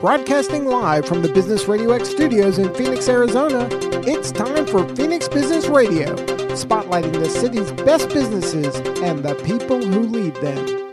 [0.00, 3.66] Broadcasting live from the Business Radio X studios in Phoenix, Arizona,
[4.06, 6.14] it's time for Phoenix Business Radio,
[6.54, 10.85] spotlighting the city's best businesses and the people who lead them.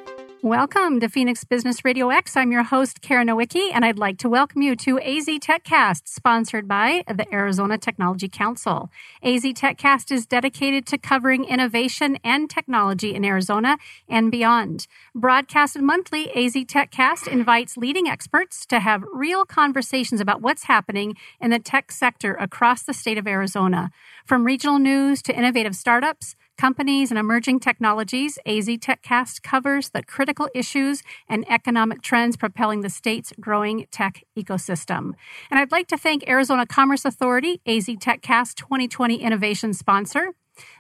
[0.44, 2.36] Welcome to Phoenix Business Radio X.
[2.36, 6.68] I'm your host, Karen Nowicki, and I'd like to welcome you to AZ TechCast, sponsored
[6.68, 8.92] by the Arizona Technology Council.
[9.24, 13.78] AZ TechCast is dedicated to covering innovation and technology in Arizona
[14.10, 14.86] and beyond.
[15.16, 21.52] Broadcasted monthly, AZ TechCast invites leading experts to have real conversations about what's happening in
[21.52, 23.92] the tech sector across the state of Arizona.
[24.26, 30.50] From regional news to innovative startups, companies, and emerging technologies, AZ TechCast covers the critical
[30.54, 35.12] issues and economic trends propelling the state's growing tech ecosystem.
[35.50, 40.34] And I'd like to thank Arizona Commerce Authority, AZ TechCast 2020 innovation sponsor.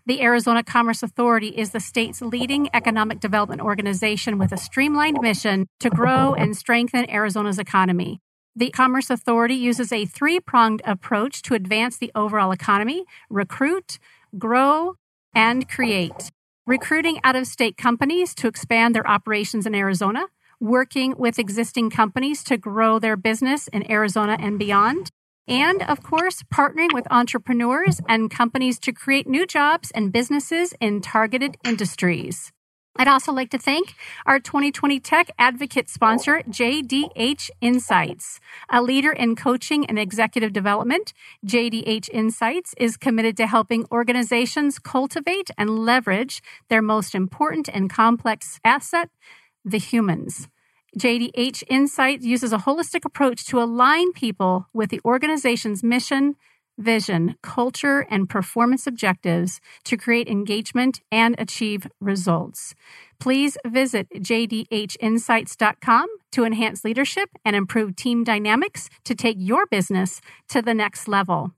[0.05, 5.68] The Arizona Commerce Authority is the state's leading economic development organization with a streamlined mission
[5.80, 8.20] to grow and strengthen Arizona's economy.
[8.55, 13.98] The Commerce Authority uses a three pronged approach to advance the overall economy recruit,
[14.37, 14.96] grow,
[15.34, 16.31] and create.
[16.65, 20.27] Recruiting out of state companies to expand their operations in Arizona,
[20.59, 25.09] working with existing companies to grow their business in Arizona and beyond,
[25.48, 31.01] and of course, partnering with entrepreneurs and companies to create new jobs and businesses in
[31.01, 32.51] targeted industries.
[32.96, 33.96] I'd also like to thank
[34.27, 38.40] our 2020 Tech Advocate sponsor, JDH Insights.
[38.70, 41.12] A leader in coaching and executive development,
[41.44, 48.60] JDH Insights is committed to helping organizations cultivate and leverage their most important and complex
[48.64, 49.10] asset,
[49.66, 50.48] the humans.
[50.96, 56.36] JDH Insights uses a holistic approach to align people with the organization's mission,
[56.77, 62.76] vision, culture, and performance objectives to create engagement and achieve results.
[63.20, 70.19] Please visit jdhinsights.com to enhance leadership and improve team dynamics to take your business
[70.50, 71.52] to the next level.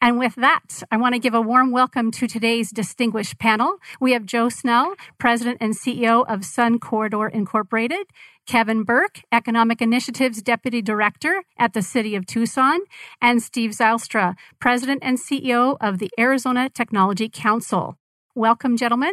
[0.00, 3.76] And with that, I want to give a warm welcome to today's distinguished panel.
[4.00, 8.06] We have Joe Snell, President and CEO of Sun Corridor Incorporated,
[8.46, 12.80] Kevin Burke, Economic Initiatives Deputy Director at the City of Tucson,
[13.20, 17.98] and Steve Zylstra, President and CEO of the Arizona Technology Council.
[18.34, 19.12] Welcome, gentlemen.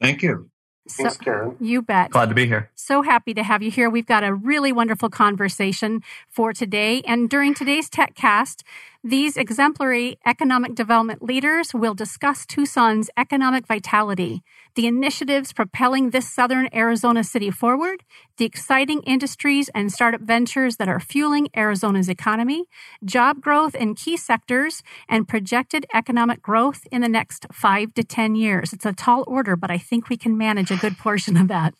[0.00, 0.50] Thank you.
[0.88, 1.56] So, Thanks, Karen.
[1.60, 2.10] You bet.
[2.10, 2.70] Glad to be here.
[2.74, 3.88] So happy to have you here.
[3.88, 7.02] We've got a really wonderful conversation for today.
[7.06, 8.62] And during today's TechCast,
[9.02, 14.42] these exemplary economic development leaders will discuss Tucson's economic vitality,
[14.74, 18.04] the initiatives propelling this southern Arizona city forward,
[18.36, 22.64] the exciting industries and startup ventures that are fueling Arizona's economy,
[23.02, 28.34] job growth in key sectors, and projected economic growth in the next five to 10
[28.34, 28.74] years.
[28.74, 31.72] It's a tall order, but I think we can manage a good portion of that.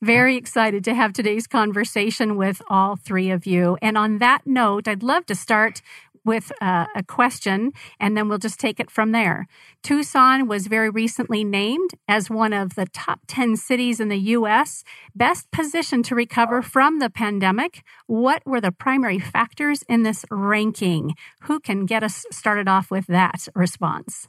[0.00, 3.76] Very excited to have today's conversation with all three of you.
[3.82, 5.82] And on that note, I'd love to start
[6.24, 9.46] with uh, a question, and then we'll just take it from there.
[9.82, 14.84] Tucson was very recently named as one of the top 10 cities in the U.S.
[15.14, 17.82] best positioned to recover from the pandemic.
[18.06, 21.14] What were the primary factors in this ranking?
[21.42, 24.28] Who can get us started off with that response?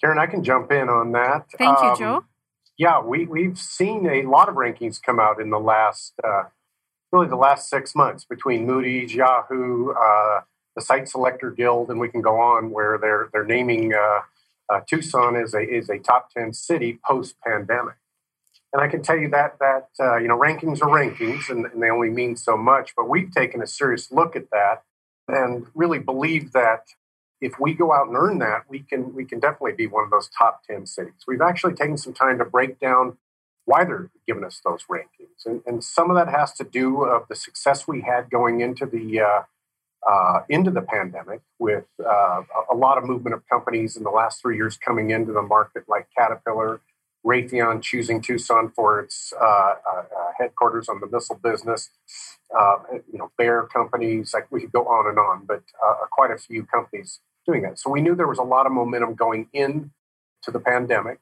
[0.00, 1.46] Karen, I can jump in on that.
[1.56, 2.24] Thank you, um, Joe.
[2.76, 6.44] Yeah, we, we've seen a lot of rankings come out in the last, uh,
[7.10, 10.40] really the last six months between Moody's, Yahoo, uh,
[10.78, 14.20] the Site Selector Guild, and we can go on where they're they're naming uh,
[14.72, 17.96] uh, Tucson as a is a top ten city post pandemic.
[18.72, 21.82] And I can tell you that that uh, you know rankings are rankings, and, and,
[21.82, 22.94] they only mean so much.
[22.96, 24.84] But we've taken a serious look at that,
[25.26, 26.84] and really believe that
[27.40, 30.10] if we go out and earn that, we can we can definitely be one of
[30.10, 31.24] those top ten cities.
[31.26, 33.18] We've actually taken some time to break down
[33.64, 37.26] why they're giving us those rankings, and, and some of that has to do of
[37.28, 39.42] the success we had going into the uh,
[40.06, 44.40] uh, into the pandemic with uh, a lot of movement of companies in the last
[44.40, 46.80] three years coming into the market, like Caterpillar,
[47.26, 50.04] Raytheon choosing Tucson for its uh, uh, uh
[50.38, 51.90] headquarters on the missile business.
[52.56, 52.76] Uh,
[53.12, 55.62] you know, Bear companies, like we could go on and on, but
[56.10, 57.78] quite a few companies doing that.
[57.78, 59.90] So we knew there was a lot of momentum going in
[60.44, 61.18] to the pandemic,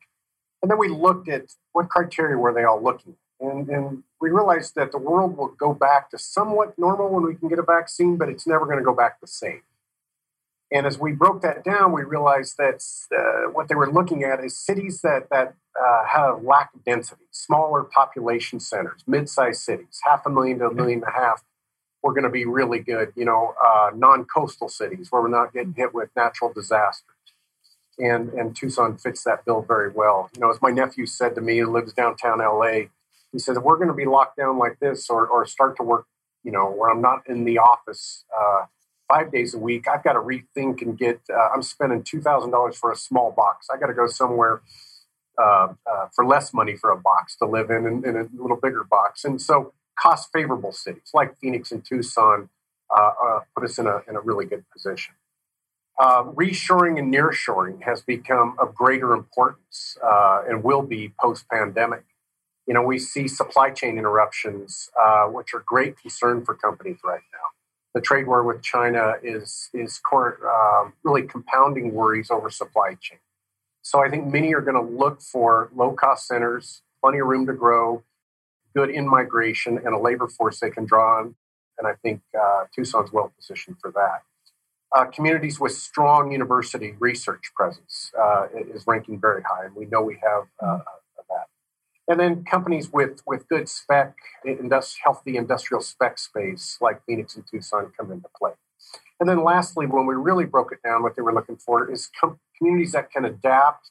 [0.62, 4.30] and then we looked at what criteria were they all looking at and, and we
[4.30, 7.62] realized that the world will go back to somewhat normal when we can get a
[7.62, 9.62] vaccine, but it's never going to go back the same.
[10.72, 12.82] And as we broke that down, we realized that
[13.16, 17.22] uh, what they were looking at is cities that, that uh, have lack of density,
[17.30, 21.44] smaller population centers, mid-sized cities, half a million to a million and a half.
[22.02, 25.74] We're going to be really good, you know, uh, non-coastal cities where we're not getting
[25.74, 27.10] hit with natural disasters.
[27.98, 30.30] And, and Tucson fits that bill very well.
[30.34, 32.88] You know, as my nephew said to me, who lives downtown LA,
[33.32, 35.82] he says, if we're going to be locked down like this or, or start to
[35.82, 36.06] work
[36.46, 38.66] you know, where I'm not in the office uh,
[39.12, 41.20] five days a week, I've got to rethink and get.
[41.28, 43.66] Uh, I'm spending two thousand dollars for a small box.
[43.68, 44.62] I got to go somewhere
[45.42, 48.56] uh, uh, for less money for a box to live in, in, in a little
[48.62, 49.24] bigger box.
[49.24, 52.48] And so, cost favorable cities like Phoenix and Tucson
[52.96, 55.14] uh, uh, put us in a in a really good position.
[55.98, 59.98] Uh, reshoring and nearshoring has become of greater importance
[60.48, 62.04] and will be post pandemic
[62.66, 67.22] you know, we see supply chain interruptions, uh, which are great concern for companies right
[67.32, 67.48] now.
[67.94, 73.18] The trade war with China is is uh, really compounding worries over supply chain.
[73.82, 77.46] So I think many are going to look for low cost centers, plenty of room
[77.46, 78.02] to grow,
[78.74, 81.36] good in migration, and a labor force they can draw on.
[81.78, 84.22] And I think uh, Tucson's well positioned for that.
[84.94, 90.02] Uh, communities with strong university research presence uh, is ranking very high, and we know
[90.02, 90.80] we have uh,
[92.08, 94.14] and then companies with with good spec,
[94.46, 98.52] industri- healthy industrial spec space like Phoenix and Tucson come into play.
[99.18, 102.10] And then lastly, when we really broke it down, what they were looking for is
[102.20, 103.90] com- communities that can adapt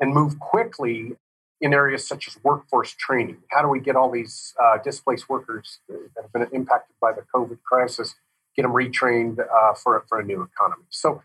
[0.00, 1.12] and move quickly
[1.60, 3.38] in areas such as workforce training.
[3.50, 7.22] How do we get all these uh, displaced workers that have been impacted by the
[7.34, 8.16] COVID crisis,
[8.56, 10.84] get them retrained uh, for, for a new economy?
[10.90, 11.22] So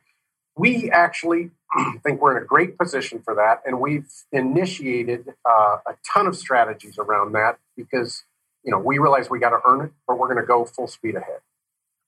[0.57, 1.51] we actually
[2.03, 6.35] think we're in a great position for that, and we've initiated uh, a ton of
[6.35, 8.23] strategies around that because
[8.63, 10.87] you know we realize we got to earn it, but we're going to go full
[10.87, 11.39] speed ahead.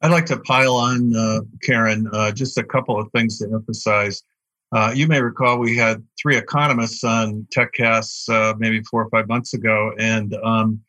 [0.04, 4.24] I'd like to pile on, uh, Karen, uh, just a couple of things to emphasize.
[4.72, 9.28] Uh, you may recall we had three economists on TechCast uh, maybe four or five
[9.28, 10.82] months ago, and um,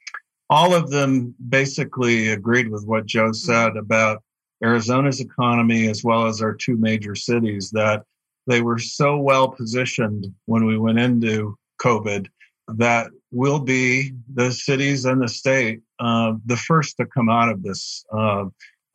[0.49, 4.23] all of them basically agreed with what Joe said about
[4.63, 8.05] Arizona's economy as well as our two major cities that
[8.47, 12.27] they were so well positioned when we went into COVID
[12.69, 17.63] that will be the cities and the state uh, the first to come out of
[17.63, 18.45] this uh,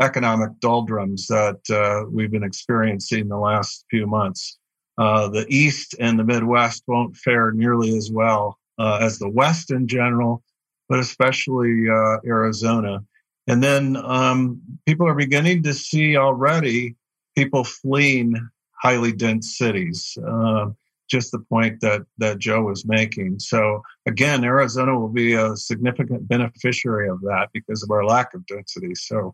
[0.02, 4.58] economic doldrums that uh, we've been experiencing the last few months.
[4.98, 9.72] Uh, the East and the Midwest won't fare nearly as well uh, as the West
[9.72, 10.44] in general,
[10.90, 13.04] but especially uh, Arizona.
[13.48, 16.96] And then um, people are beginning to see already
[17.36, 18.36] people fleeing
[18.82, 20.18] highly dense cities.
[20.28, 20.68] Uh,
[21.10, 23.40] just the point that that Joe was making.
[23.40, 28.46] So again, Arizona will be a significant beneficiary of that because of our lack of
[28.46, 28.94] density.
[28.96, 29.34] So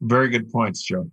[0.00, 1.10] very good points, Joe.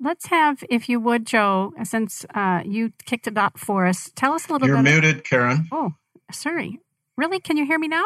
[0.00, 4.32] Let's have, if you would, Joe, since uh, you kicked it up for us, tell
[4.32, 4.90] us a little You're bit.
[4.90, 5.68] You're muted, Karen.
[5.72, 5.92] Oh,
[6.30, 6.78] sorry.
[7.16, 7.40] Really?
[7.40, 8.04] Can you hear me now?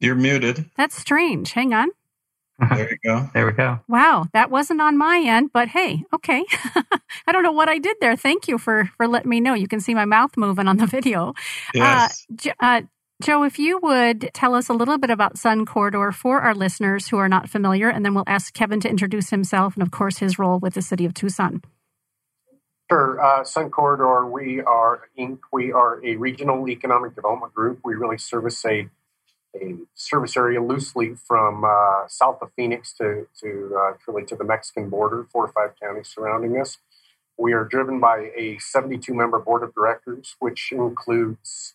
[0.00, 0.68] You're muted.
[0.76, 1.52] That's strange.
[1.52, 1.90] Hang on.
[2.58, 3.30] There you go.
[3.32, 3.80] There we go.
[3.88, 6.44] Wow, that wasn't on my end, but hey, okay.
[7.26, 8.16] I don't know what I did there.
[8.16, 9.54] Thank you for for letting me know.
[9.54, 11.34] You can see my mouth moving on the video.
[11.72, 12.26] Yes.
[12.44, 12.82] Uh, uh,
[13.20, 17.08] Joe, if you would tell us a little bit about Sun Corridor for our listeners
[17.08, 20.18] who are not familiar, and then we'll ask Kevin to introduce himself and, of course,
[20.18, 21.62] his role with the city of Tucson.
[22.88, 23.20] Sure.
[23.20, 25.40] Uh, Sun Corridor, we are Inc.
[25.52, 27.80] We are a regional economic development group.
[27.84, 28.88] We really service a
[29.54, 34.44] a service area loosely from uh, south of Phoenix to, to uh, really to the
[34.44, 36.78] Mexican border, four or five counties surrounding us.
[37.38, 41.74] We are driven by a 72 member board of directors, which includes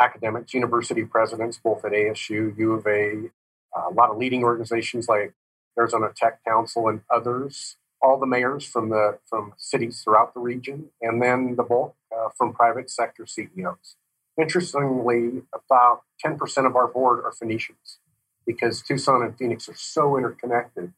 [0.00, 3.30] academics, university presidents, both at ASU, U of A,
[3.76, 5.34] uh, a lot of leading organizations like
[5.78, 10.90] Arizona Tech Council and others, all the mayors from the from cities throughout the region,
[11.00, 13.96] and then the bulk uh, from private sector CEOs.
[14.40, 17.98] Interestingly, about 10% of our board are Phoenicians
[18.46, 20.92] because Tucson and Phoenix are so interconnected.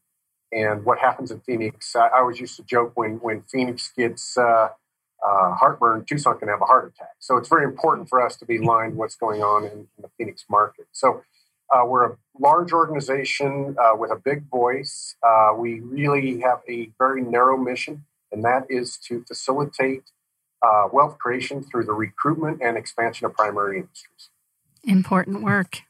[0.53, 4.69] And what happens in Phoenix, I, always used to joke when, when Phoenix gets uh,
[5.26, 7.14] uh, heartburn, Tucson can have a heart attack.
[7.19, 10.11] So it's very important for us to be aligned what's going on in, in the
[10.17, 10.87] Phoenix market.
[10.93, 11.23] So
[11.75, 15.17] uh, we're a large organization uh, with a big voice.
[15.23, 20.05] Uh, we really have a very narrow mission, and that is to facilitate
[20.64, 24.30] uh, wealth creation through the recruitment and expansion of primary industries.
[24.85, 25.80] Important work.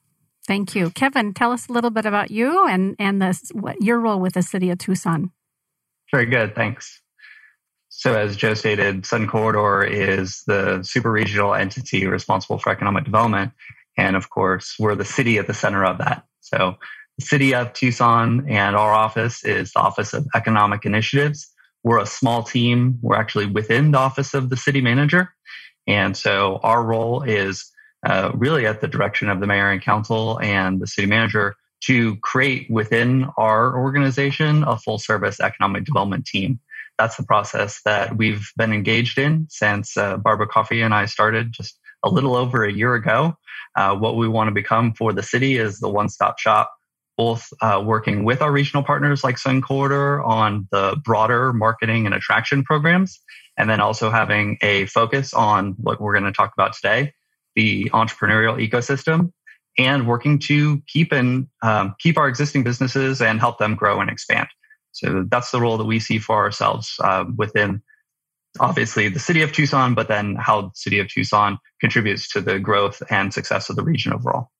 [0.47, 0.91] Thank you.
[0.91, 4.35] Kevin, tell us a little bit about you and, and the, what, your role with
[4.35, 5.31] the city of Tucson.
[6.11, 6.55] Very good.
[6.55, 7.01] Thanks.
[7.89, 13.53] So, as Joe stated, Sun Corridor is the super regional entity responsible for economic development.
[13.97, 16.25] And of course, we're the city at the center of that.
[16.41, 16.75] So,
[17.19, 21.54] the city of Tucson and our office is the Office of Economic Initiatives.
[21.85, 22.99] We're a small team.
[23.03, 25.33] We're actually within the office of the city manager.
[25.87, 27.71] And so our role is
[28.05, 32.17] uh, really at the direction of the mayor and council and the city manager to
[32.17, 36.59] create within our organization a full service economic development team.
[36.99, 41.53] That's the process that we've been engaged in since uh, Barbara Coffee and I started
[41.53, 43.37] just a little over a year ago.
[43.77, 46.74] Uh, what we want to become for the city is the one stop shop
[47.17, 52.15] both uh, working with our regional partners like Sun Corridor on the broader marketing and
[52.15, 53.21] attraction programs,
[53.57, 57.13] and then also having a focus on what we're going to talk about today,
[57.55, 59.33] the entrepreneurial ecosystem,
[59.79, 64.11] and working to keep and um, keep our existing businesses and help them grow and
[64.11, 64.49] expand.
[64.93, 67.83] So that's the role that we see for ourselves uh, within
[68.61, 72.61] obviously the city of Tucson, but then how the city of Tucson contributes to the
[72.61, 74.51] growth and success of the region overall.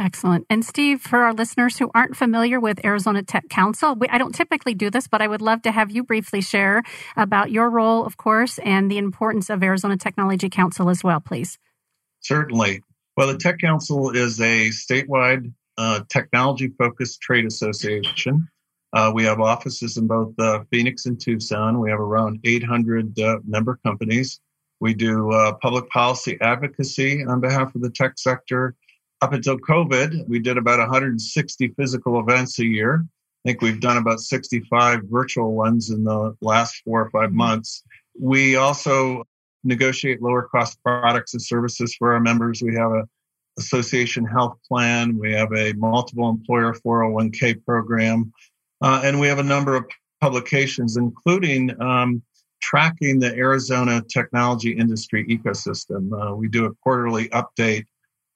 [0.00, 0.46] Excellent.
[0.48, 4.34] And Steve, for our listeners who aren't familiar with Arizona Tech Council, we, I don't
[4.34, 6.82] typically do this, but I would love to have you briefly share
[7.18, 11.58] about your role, of course, and the importance of Arizona Technology Council as well, please.
[12.20, 12.82] Certainly.
[13.18, 18.48] Well, the Tech Council is a statewide uh, technology focused trade association.
[18.94, 21.78] Uh, we have offices in both uh, Phoenix and Tucson.
[21.78, 24.40] We have around 800 uh, member companies.
[24.80, 28.76] We do uh, public policy advocacy on behalf of the tech sector
[29.22, 33.04] up until COVID, we did about 160 physical events a year.
[33.44, 37.36] I think we've done about 65 virtual ones in the last four or 5 mm-hmm.
[37.36, 37.82] months.
[38.18, 39.24] We also
[39.64, 42.62] negotiate lower cost products and services for our members.
[42.62, 43.08] We have a
[43.58, 45.18] association health plan.
[45.18, 48.32] We have a multiple employer 401k program.
[48.80, 49.84] Uh, and we have a number of
[50.20, 52.22] publications, including um,
[52.62, 56.10] tracking the Arizona technology industry ecosystem.
[56.12, 57.84] Uh, we do a quarterly update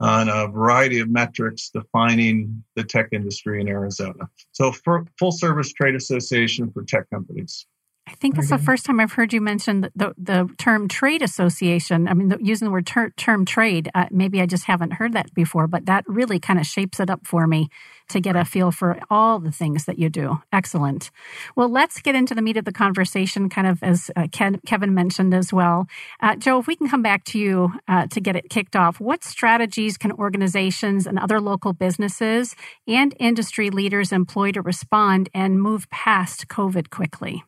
[0.00, 4.28] on a variety of metrics defining the tech industry in Arizona.
[4.52, 4.72] So,
[5.18, 7.66] full service trade association for tech companies.
[8.06, 11.22] I think it's the first time I've heard you mention the, the, the term trade
[11.22, 12.06] association.
[12.06, 15.14] I mean, the, using the word ter- term trade, uh, maybe I just haven't heard
[15.14, 17.70] that before, but that really kind of shapes it up for me
[18.10, 20.38] to get a feel for all the things that you do.
[20.52, 21.10] Excellent.
[21.56, 24.92] Well, let's get into the meat of the conversation, kind of as uh, Ken, Kevin
[24.92, 25.86] mentioned as well.
[26.20, 29.00] Uh, Joe, if we can come back to you uh, to get it kicked off,
[29.00, 32.54] what strategies can organizations and other local businesses
[32.86, 37.44] and industry leaders employ to respond and move past COVID quickly?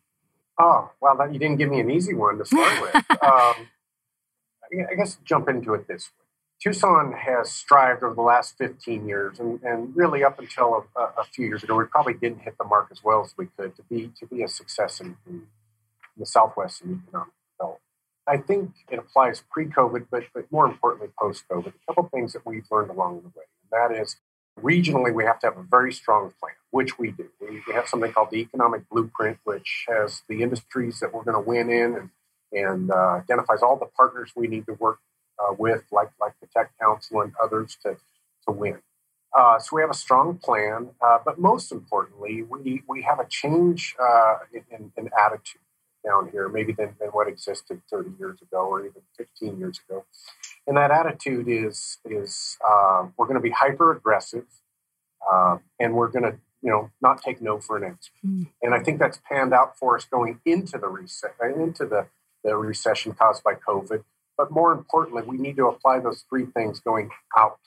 [0.58, 3.04] Oh, well, that, you didn't give me an easy one to start with.
[3.22, 3.68] Um,
[4.90, 6.26] I guess jump into it this way.
[6.60, 11.25] Tucson has strived over the last 15 years, and, and really up until a, a,
[11.25, 13.82] few years ago, we probably didn't hit the mark as well as we could to
[13.84, 15.42] be to be a success in, in, in
[16.16, 17.82] the Southwest in economic development.
[18.26, 21.68] I think it applies pre-COVID, but, but more importantly, post-COVID.
[21.68, 24.16] A couple things that we've learned along the way, and that is
[24.60, 27.26] regionally we have to have a very strong plan, which we do.
[27.40, 31.49] We, have something called the economic blueprint, which has the industries that we're going to
[31.49, 32.11] win in and
[32.52, 35.00] and uh, identifies all the partners we need to work
[35.38, 37.97] uh, with, like like the Tech Council and others, to
[38.47, 38.78] to win.
[39.37, 43.26] Uh, so we have a strong plan, uh, but most importantly, we we have a
[43.26, 45.62] change uh, in, in, attitude
[46.04, 50.04] down here, maybe than, than what existed 30 years ago or even 15 years ago.
[50.66, 54.47] And that attitude is is uh, we're going to be hyper aggressive,
[55.80, 58.11] and we're going to you know not take no for an answer.
[58.26, 58.49] Mm.
[58.61, 62.08] And I think that's panned out for us going into the reset into the
[62.42, 64.02] the recession caused by COVID.
[64.37, 67.58] But more importantly, we need to apply those three things going out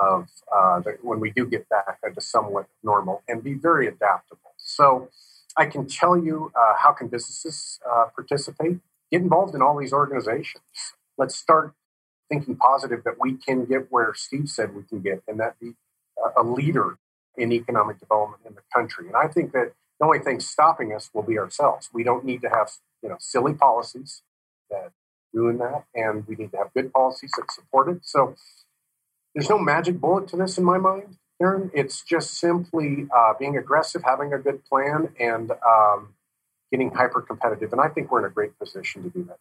[0.00, 4.52] of uh, the, when we do get back into somewhat normal and be very adaptable.
[4.56, 5.10] So
[5.56, 8.78] I can tell you uh, how can businesses uh, participate?
[9.12, 10.64] Get involved in all these organizations.
[11.18, 11.74] Let's start
[12.28, 15.74] thinking positive that we can get where Steve said we can get, and that be
[16.36, 16.98] a leader
[17.38, 19.06] in economic development in the country.
[19.06, 21.88] And I think that the only thing stopping us will be ourselves.
[21.92, 22.70] We don't need to have
[23.02, 24.22] you know silly policies
[24.70, 24.92] that
[25.32, 28.00] ruin that, and we need to have good policies that support it.
[28.02, 28.34] So
[29.34, 31.70] there's no magic bullet to this in my mind, Aaron.
[31.74, 36.14] It's just simply uh, being aggressive, having a good plan, and um,
[36.70, 37.72] getting hyper competitive.
[37.72, 39.38] And I think we're in a great position to do that.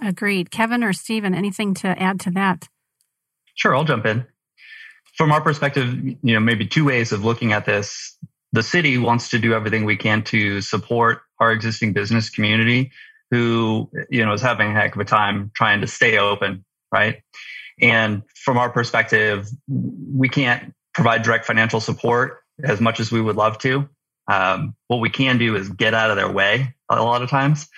[0.00, 0.50] Agreed.
[0.50, 2.68] Kevin or Stephen, anything to add to that?
[3.54, 4.26] Sure, I'll jump in.
[5.18, 8.16] From our perspective, you know, maybe two ways of looking at this.
[8.52, 12.92] The city wants to do everything we can to support our existing business community
[13.30, 17.22] who you know is having a heck of a time trying to stay open, right?
[17.80, 23.36] And from our perspective, we can't provide direct financial support as much as we would
[23.36, 23.88] love to.
[24.30, 27.68] Um, what we can do is get out of their way a lot of times.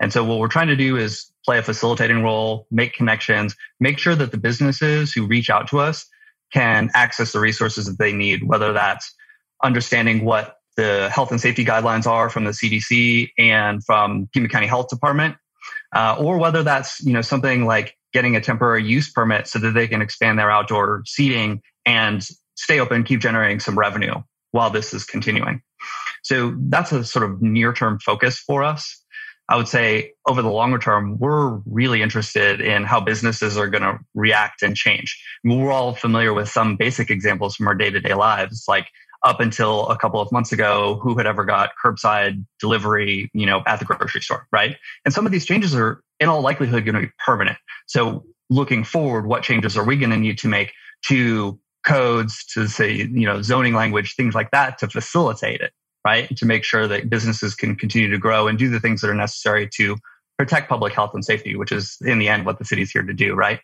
[0.00, 3.98] And so what we're trying to do is play a facilitating role, make connections, make
[3.98, 6.06] sure that the businesses who reach out to us
[6.52, 9.14] can access the resources that they need, whether that's
[9.62, 14.66] understanding what the health and safety guidelines are from the CDC and from Pima County
[14.66, 15.36] Health Department,
[15.94, 19.72] uh, or whether that's you know something like getting a temporary use permit so that
[19.72, 22.26] they can expand their outdoor seating and
[22.56, 24.14] stay open, keep generating some revenue
[24.52, 25.60] while this is continuing.
[26.22, 29.02] So that's a sort of near term focus for us.
[29.48, 33.82] I would say over the longer term, we're really interested in how businesses are going
[33.82, 35.22] to react and change.
[35.44, 38.88] we're all familiar with some basic examples from our day to day lives, like
[39.22, 43.62] up until a couple of months ago, who had ever got curbside delivery, you know,
[43.66, 44.76] at the grocery store, right?
[45.04, 47.58] And some of these changes are in all likelihood going to be permanent.
[47.86, 50.72] So looking forward, what changes are we going to need to make
[51.06, 55.72] to codes, to say, you know, zoning language, things like that to facilitate it,
[56.06, 56.36] right?
[56.36, 59.14] To make sure that businesses can continue to grow and do the things that are
[59.14, 59.96] necessary to
[60.38, 63.12] protect public health and safety, which is in the end what the city's here to
[63.12, 63.58] do, right?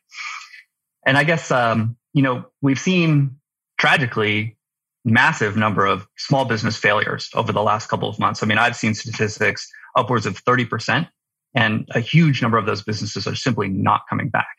[1.07, 3.37] And I guess, um, you know, we've seen
[3.79, 4.57] tragically
[5.05, 8.43] massive number of small business failures over the last couple of months.
[8.43, 11.09] I mean, I've seen statistics upwards of 30%,
[11.55, 14.57] and a huge number of those businesses are simply not coming back.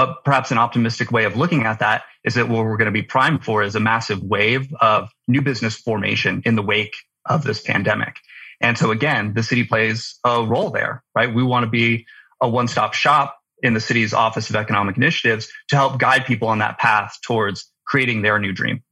[0.00, 2.90] But perhaps an optimistic way of looking at that is that what we're going to
[2.90, 7.44] be primed for is a massive wave of new business formation in the wake of
[7.44, 8.16] this pandemic.
[8.62, 11.34] And so again, the city plays a role there, right?
[11.34, 12.06] We want to be
[12.40, 16.60] a one-stop shop in the city's Office of Economic Initiatives to help guide people on
[16.60, 18.82] that path towards creating their new dream.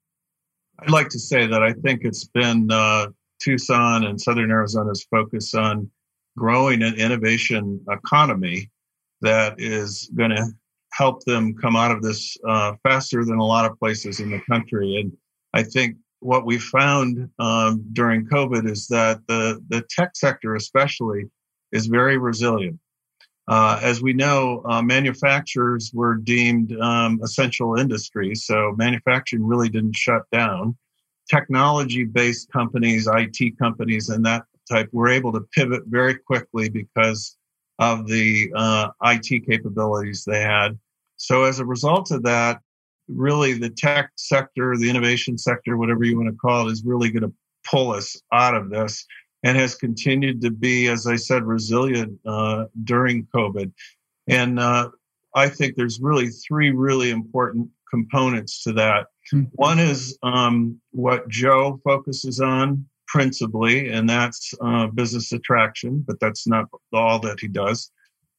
[0.79, 3.07] I'd like to say that I think it's been uh,
[3.43, 5.91] Tucson and Southern Arizona's focus on
[6.37, 8.69] growing an innovation economy
[9.23, 10.49] that is going to
[10.92, 14.40] help them come out of this uh, faster than a lot of places in the
[14.50, 15.00] country.
[15.00, 15.16] And
[15.54, 21.25] I think what we found um, during COVID is that the, the tech sector, especially,
[21.73, 22.78] is very resilient.
[23.47, 29.97] Uh, as we know, uh, manufacturers were deemed um, essential industries, so manufacturing really didn't
[29.97, 30.76] shut down.
[31.30, 37.38] Technology based companies, IT companies, and that type were able to pivot very quickly because
[37.78, 40.78] of the uh, IT capabilities they had.
[41.16, 42.61] So, as a result of that,
[43.08, 47.11] really the tech sector, the innovation sector, whatever you want to call it, is really
[47.11, 47.32] going to
[47.68, 49.04] pull us out of this
[49.42, 53.73] and has continued to be, as I said, resilient uh, during COVID.
[54.26, 54.90] And uh,
[55.35, 59.06] I think there's really three really important components to that.
[59.32, 59.44] Mm-hmm.
[59.52, 66.47] One is um, what Joe focuses on principally, and that's uh, business attraction, but that's
[66.47, 67.90] not all that he does.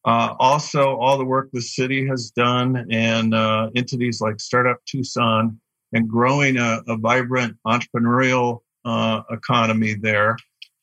[0.05, 5.59] Uh, also, all the work the city has done and uh, entities like Startup Tucson
[5.91, 10.37] and growing a, a vibrant entrepreneurial uh, economy there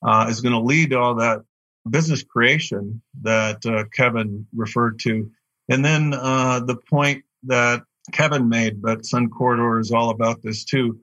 [0.04, 1.40] uh, is going to lead to all that
[1.88, 5.30] business creation that uh, Kevin referred to.
[5.70, 11.00] And then the point that Kevin made, but Sun Corridor is all about this too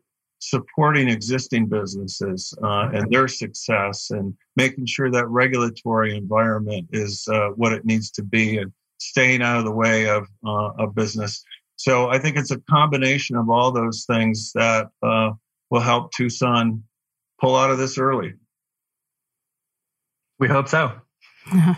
[0.50, 7.50] supporting existing businesses uh, and their success and making sure that regulatory environment is uh,
[7.56, 11.44] what it needs to be and staying out of the way of uh, a business.
[11.76, 16.84] So I think it's a combination of all those things that will help Tucson
[17.42, 18.34] pull out of this early.
[20.40, 20.92] We hope so.
[21.52, 21.78] and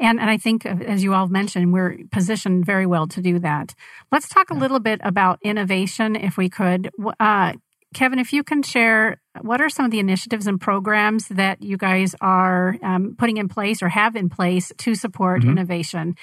[0.00, 3.74] and I think as you all mentioned, we're positioned very well to do that.
[4.10, 6.90] Let's talk a little bit about innovation, if we could.
[7.20, 7.54] Uh,
[7.94, 11.76] Kevin, if you can share, what are some of the initiatives and programs that you
[11.76, 15.50] guys are um, putting in place or have in place to support mm-hmm.
[15.50, 16.16] innovation?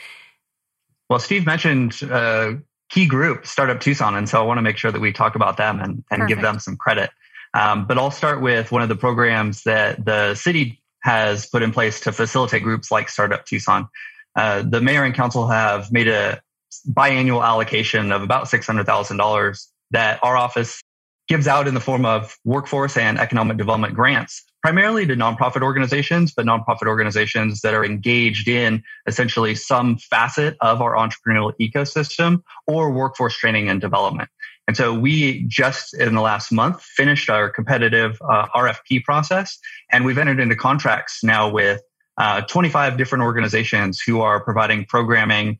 [1.09, 2.53] Well, Steve mentioned a uh,
[2.89, 5.57] key group, Startup Tucson, and so I want to make sure that we talk about
[5.57, 7.09] them and, and give them some credit.
[7.53, 11.71] Um, but I'll start with one of the programs that the city has put in
[11.71, 13.89] place to facilitate groups like Startup Tucson.
[14.35, 16.41] Uh, the mayor and council have made a
[16.89, 20.80] biannual allocation of about $600,000 that our office
[21.31, 26.33] gives out in the form of workforce and economic development grants, primarily to nonprofit organizations,
[26.33, 32.91] but nonprofit organizations that are engaged in essentially some facet of our entrepreneurial ecosystem or
[32.91, 34.27] workforce training and development.
[34.67, 39.57] And so we just in the last month finished our competitive uh, RFP process,
[39.89, 41.81] and we've entered into contracts now with
[42.17, 45.59] uh, 25 different organizations who are providing programming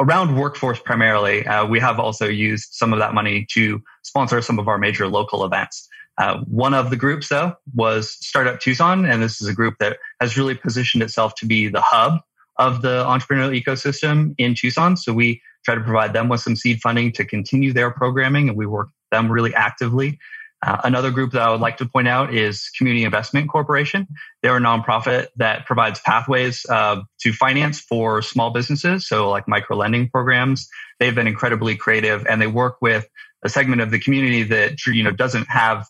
[0.00, 1.46] around workforce primarily.
[1.46, 5.06] Uh, we have also used some of that money to sponsor some of our major
[5.06, 5.86] local events.
[6.18, 9.98] Uh, one of the groups, though, was Startup Tucson, and this is a group that
[10.20, 12.20] has really positioned itself to be the hub
[12.56, 14.96] of the entrepreneurial ecosystem in Tucson.
[14.96, 18.56] So we try to provide them with some seed funding to continue their programming, and
[18.56, 20.18] we work them really actively.
[20.66, 24.06] Uh, another group that I would like to point out is Community Investment Corporation.
[24.42, 29.76] They're a nonprofit that provides pathways uh, to finance for small businesses, so like micro
[29.76, 30.68] lending programs.
[30.98, 33.08] They've been incredibly creative, and they work with
[33.42, 35.86] a segment of the community that you know doesn't have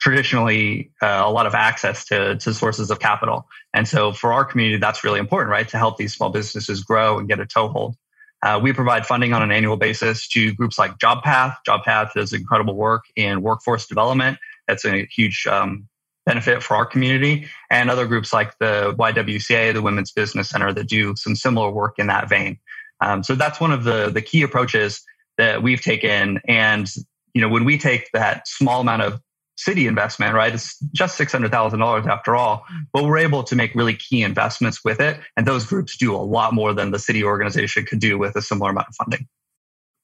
[0.00, 3.48] traditionally uh, a lot of access to, to sources of capital.
[3.72, 5.66] And so for our community, that's really important, right?
[5.68, 7.96] To help these small businesses grow and get a toehold.
[8.44, 11.56] Uh, we provide funding on an annual basis to groups like JobPath.
[11.66, 14.38] JobPath does incredible work in workforce development.
[14.68, 15.88] That's a huge um,
[16.26, 20.88] benefit for our community, and other groups like the YWCA, the Women's Business Center, that
[20.88, 22.58] do some similar work in that vein.
[23.00, 25.02] Um, so that's one of the the key approaches
[25.38, 26.40] that we've taken.
[26.46, 26.88] And
[27.32, 29.20] you know, when we take that small amount of
[29.56, 30.52] city investment, right?
[30.52, 35.20] It's just $600,000 after all, but we're able to make really key investments with it.
[35.36, 38.42] And those groups do a lot more than the city organization could do with a
[38.42, 39.28] similar amount of funding.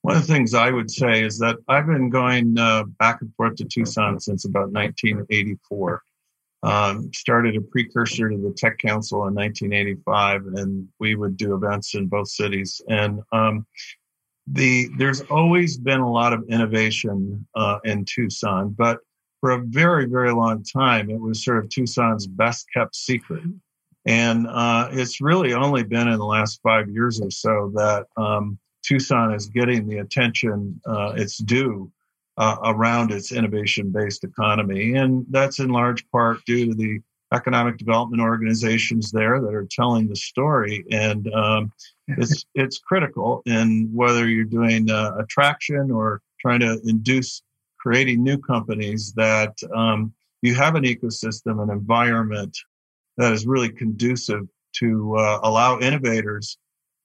[0.03, 3.33] One of the things I would say is that I've been going uh, back and
[3.35, 6.01] forth to Tucson since about 1984.
[6.63, 11.95] Um, started a precursor to the Tech Council in 1985, and we would do events
[11.95, 12.81] in both cities.
[12.87, 13.65] And um,
[14.47, 18.99] the there's always been a lot of innovation uh, in Tucson, but
[19.41, 23.43] for a very very long time it was sort of Tucson's best kept secret.
[24.05, 28.57] And uh, it's really only been in the last five years or so that um,
[28.83, 31.91] Tucson is getting the attention uh, it's due
[32.37, 34.95] uh, around its innovation based economy.
[34.95, 36.99] And that's in large part due to the
[37.33, 40.83] economic development organizations there that are telling the story.
[40.91, 41.71] And um,
[42.07, 47.43] it's, it's critical in whether you're doing uh, attraction or trying to induce
[47.81, 52.55] creating new companies that um, you have an ecosystem, an environment
[53.17, 56.57] that is really conducive to uh, allow innovators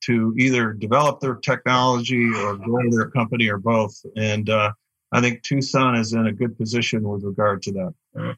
[0.04, 3.94] to either develop their technology or grow their company or both.
[4.16, 4.72] And uh,
[5.12, 8.34] I think Tucson is in a good position with regard to that.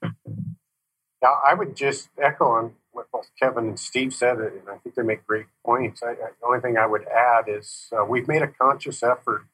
[1.20, 4.94] Yeah, I would just echo on what both Kevin and Steve said, and I think
[4.94, 6.02] they make great points.
[6.02, 9.44] I, I, the only thing I would add is uh, we've made a conscious effort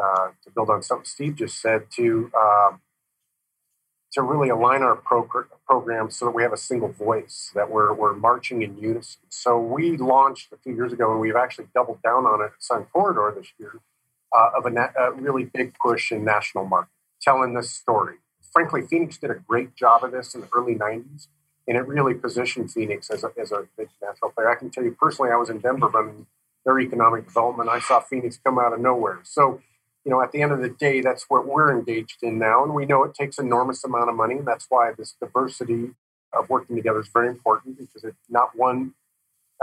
[0.00, 2.80] uh, to build on something Steve just said to um,
[4.12, 5.28] to really align our pro-
[5.66, 9.20] programs so that we have a single voice, that we're, we're marching in unison.
[9.28, 12.62] So we launched a few years ago, and we've actually doubled down on it at
[12.62, 13.74] Sun Corridor this year,
[14.36, 18.16] uh, of a, na- a, really big push in national market, telling this story.
[18.52, 21.28] Frankly, Phoenix did a great job of this in the early 90s,
[21.68, 24.50] and it really positioned Phoenix as a, as a big national player.
[24.50, 26.26] I can tell you personally, I was in Denver running
[26.64, 27.68] their economic development.
[27.68, 29.20] I saw Phoenix come out of nowhere.
[29.22, 29.60] So
[30.04, 32.64] you know, at the end of the day, that's what we're engaged in now.
[32.64, 34.36] And we know it takes enormous amount of money.
[34.36, 35.90] And that's why this diversity
[36.32, 38.94] of working together is very important because it's not one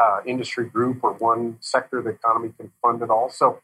[0.02, 3.30] uh, industry group or one sector of the economy can fund it all.
[3.30, 3.62] So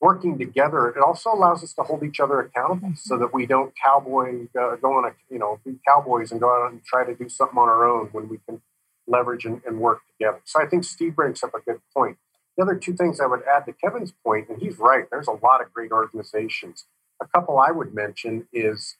[0.00, 2.96] working together, it also allows us to hold each other accountable mm-hmm.
[2.96, 6.48] so that we don't cowboy, uh, go on a, you know, be cowboys and go
[6.48, 8.62] out and try to do something on our own when we can
[9.06, 10.40] leverage and, and work together.
[10.44, 12.16] So I think Steve brings up a good point.
[12.56, 15.32] The other two things I would add to Kevin's point, and he's right, there's a
[15.32, 16.84] lot of great organizations.
[17.20, 18.96] A couple I would mention is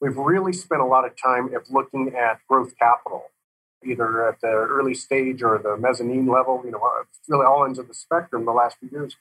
[0.00, 3.30] we've really spent a lot of time of looking at growth capital,
[3.84, 6.80] either at the early stage or the mezzanine level, you know,
[7.28, 9.16] really all ends of the spectrum the last few years.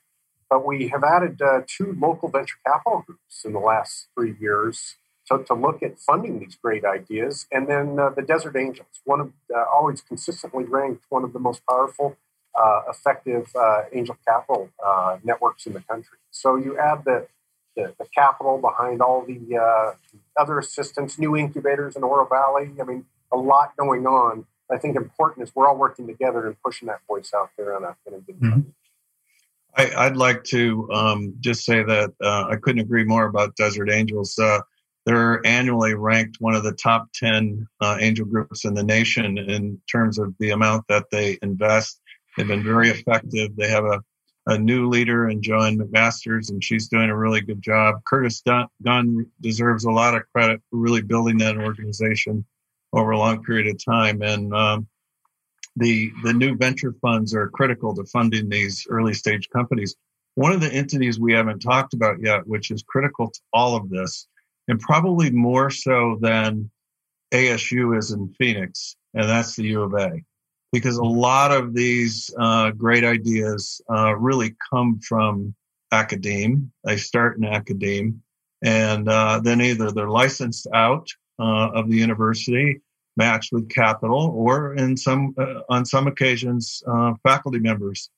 [0.50, 4.96] But we have added uh, two local venture capital groups in the last three years
[5.28, 7.46] to, to look at funding these great ideas.
[7.52, 11.40] And then uh, the Desert Angels, one of uh, always consistently ranked one of the
[11.40, 12.18] most powerful
[12.60, 16.18] uh, effective uh, angel capital uh, networks in the country.
[16.32, 17.28] So you add the,
[17.76, 19.94] the, the capital behind all the uh,
[20.40, 22.72] other assistance, new incubators in Oro Valley.
[22.80, 24.46] I mean, a lot going on.
[24.72, 27.84] I think important is we're all working together and pushing that voice out there in
[27.84, 28.60] a, in a good mm-hmm.
[29.76, 33.90] I, would like to um, just say that uh, I couldn't agree more about Desert
[33.90, 34.38] Angels.
[34.38, 34.60] Uh,
[35.06, 39.80] they're annually ranked one of the top 10 uh, angel groups in the nation in
[39.90, 42.02] terms of the amount that they invest
[42.40, 43.54] They've been very effective.
[43.58, 44.02] They have a,
[44.48, 47.96] a new leader in Joanne McMasters, and she's doing a really good job.
[48.06, 48.42] Curtis
[48.82, 52.46] Gunn deserves a lot of credit for really building that organization
[52.94, 54.22] over a long period of time.
[54.22, 54.88] And um,
[55.76, 59.98] the the new venture funds are critical to funding these early stage companies.
[60.36, 63.90] One of the entities we haven't talked about yet, which is critical to all of
[63.90, 64.28] this,
[64.70, 66.72] and probably more so than
[67.34, 70.22] ASU is in Phoenix, and that's the U of A
[70.72, 75.56] because a lot of these uh, great ideas uh, really come from
[75.92, 76.58] academia.
[76.84, 78.14] They start in academia,
[78.62, 81.08] and uh, then either they're licensed out
[81.40, 82.82] uh, of the university,
[83.18, 88.10] matched with capital, or in some uh, on some occasions, uh, faculty members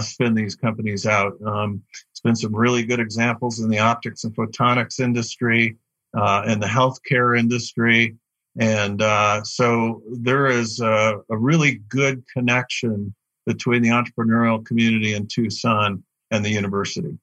[0.00, 1.34] spin these companies out.
[1.44, 5.76] Um, it's been some really good examples in the optics and photonics industry,
[6.14, 8.16] in the healthcare industry.
[8.58, 13.12] And uh, so there is a, a, really good connection
[13.46, 17.18] between the entrepreneurial community in Tucson and the university.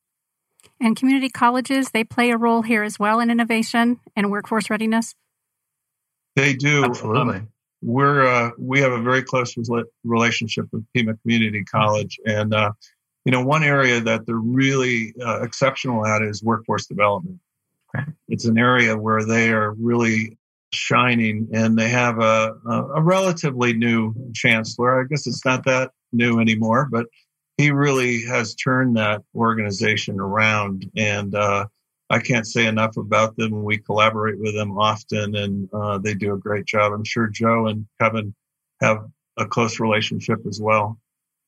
[0.81, 5.15] And community colleges, they play a role here as well in innovation and workforce readiness?
[6.35, 6.83] They do.
[6.83, 7.37] Absolutely.
[7.37, 7.47] Um,
[7.81, 9.55] we're uh, we have a very close
[10.03, 12.71] relationship with Pima Community College, and uh,
[13.25, 17.39] you know one area that they're really uh, exceptional at is workforce development.
[18.29, 20.37] It's an area where they are really
[20.73, 25.01] shining, and they have a, a, relatively new chancellor.
[25.01, 27.07] I guess it's not that new anymore, but
[27.57, 30.89] he really has turned that organization around.
[30.95, 31.67] And uh,
[32.09, 33.63] I can't say enough about them.
[33.63, 36.93] We collaborate with them often, and uh, they do a great job.
[36.93, 38.33] I'm sure Joe and Kevin
[38.81, 39.05] have
[39.37, 40.99] a close relationship as well.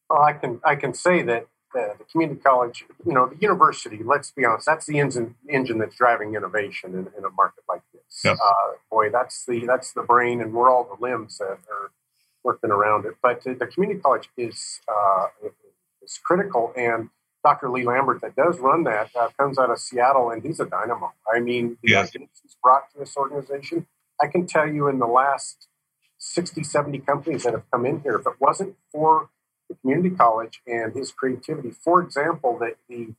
[0.10, 4.00] Well, I can I can say that the, the community college, you know, the university.
[4.04, 7.82] Let's be honest, that's the engine engine that's driving innovation in, in a market like
[7.94, 8.22] this.
[8.24, 8.38] Yep.
[8.44, 11.92] Uh, boy, that's the that's the brain, and we're all the limbs that are
[12.44, 13.16] working around it.
[13.22, 15.28] But the community college is uh,
[16.04, 17.10] is critical, and
[17.44, 17.70] Dr.
[17.70, 21.12] Lee Lambert, that does run that, uh, comes out of Seattle, and he's a dynamo.
[21.34, 22.12] I mean, the Yes.
[22.14, 23.86] he's brought to this organization.
[24.22, 25.68] I can tell you, in the last
[26.20, 29.30] 60, 70 companies that have come in here, if it wasn't for
[29.70, 33.14] the community college and his creativity, for example, that the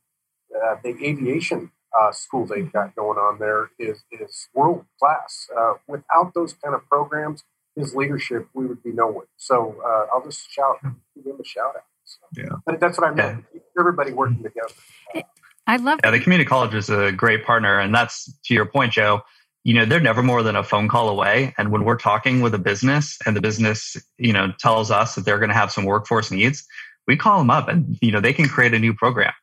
[0.55, 5.47] uh, the aviation uh, school they've got going on there is is world class.
[5.57, 7.43] Uh, without those kind of programs,
[7.75, 9.27] his leadership, we would be nowhere.
[9.37, 10.77] So uh, I'll just shout,
[11.15, 11.83] give him a shout out.
[12.05, 12.55] So, Yeah.
[12.65, 13.45] but that's what I meant.
[13.77, 14.73] Everybody working together.
[15.67, 17.79] I love Yeah, the community college is a great partner.
[17.79, 19.21] And that's to your point, Joe.
[19.65, 21.53] You know, they're never more than a phone call away.
[21.57, 25.25] And when we're talking with a business and the business, you know, tells us that
[25.25, 26.65] they're going to have some workforce needs,
[27.07, 29.33] we call them up and, you know, they can create a new program.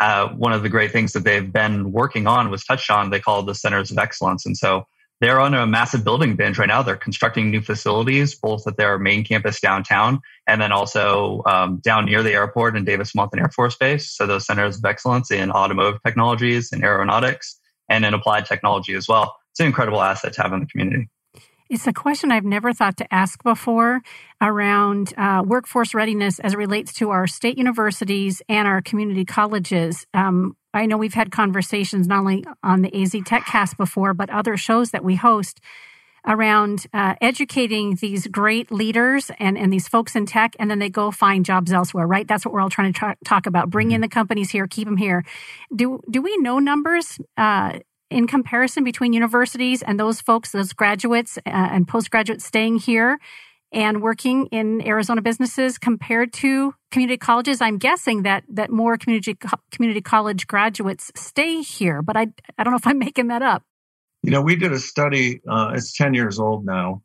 [0.00, 3.20] Uh, one of the great things that they've been working on was touched on, they
[3.20, 4.44] call the centers of excellence.
[4.44, 4.86] And so
[5.20, 6.82] they're on a massive building binge right now.
[6.82, 12.06] They're constructing new facilities, both at their main campus downtown and then also um, down
[12.06, 14.10] near the airport in Davis Monthan Air Force Base.
[14.10, 19.08] So those centers of excellence in automotive technologies and aeronautics and in applied technology as
[19.08, 19.37] well.
[19.58, 21.08] It's an incredible asset to have in the community.
[21.68, 24.02] It's a question I've never thought to ask before
[24.40, 30.06] around uh, workforce readiness as it relates to our state universities and our community colleges.
[30.14, 34.56] Um, I know we've had conversations not only on the AZ TechCast before, but other
[34.56, 35.58] shows that we host
[36.24, 40.88] around uh, educating these great leaders and, and these folks in tech, and then they
[40.88, 42.28] go find jobs elsewhere, right?
[42.28, 43.70] That's what we're all trying to tra- talk about.
[43.70, 45.24] Bring in the companies here, keep them here.
[45.74, 51.38] Do, do we know numbers uh, in comparison between universities and those folks, those graduates
[51.38, 53.18] uh, and postgraduates staying here
[53.72, 57.60] and working in Arizona businesses compared to community colleges?
[57.60, 62.64] I'm guessing that that more community co- community college graduates stay here, but I I
[62.64, 63.62] don't know if I'm making that up.
[64.22, 67.02] You know, we did a study, uh, it's 10 years old now,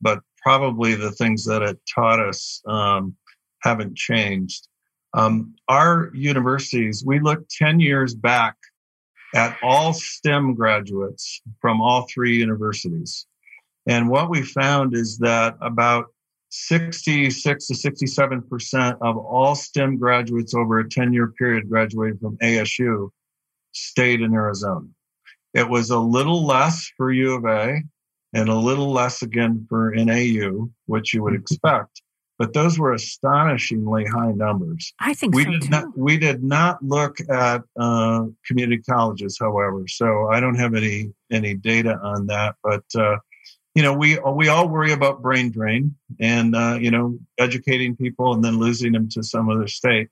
[0.00, 3.16] but probably the things that it taught us um,
[3.62, 4.66] haven't changed.
[5.12, 8.56] Um, our universities, we looked 10 years back
[9.34, 13.26] at all STEM graduates from all three universities.
[13.86, 16.06] And what we found is that about
[16.50, 23.10] 66 to 67% of all STEM graduates over a 10 year period graduating from ASU
[23.72, 24.86] stayed in Arizona.
[25.52, 27.82] It was a little less for U of A
[28.32, 31.42] and a little less again for NAU, which you would mm-hmm.
[31.42, 32.02] expect.
[32.38, 34.92] But those were astonishingly high numbers.
[34.98, 35.68] I think We so did too.
[35.68, 35.96] not.
[35.96, 39.84] We did not look at uh, community colleges, however.
[39.86, 42.56] So I don't have any any data on that.
[42.64, 43.18] But uh,
[43.76, 48.34] you know, we we all worry about brain drain and uh, you know educating people
[48.34, 50.08] and then losing them to some other state.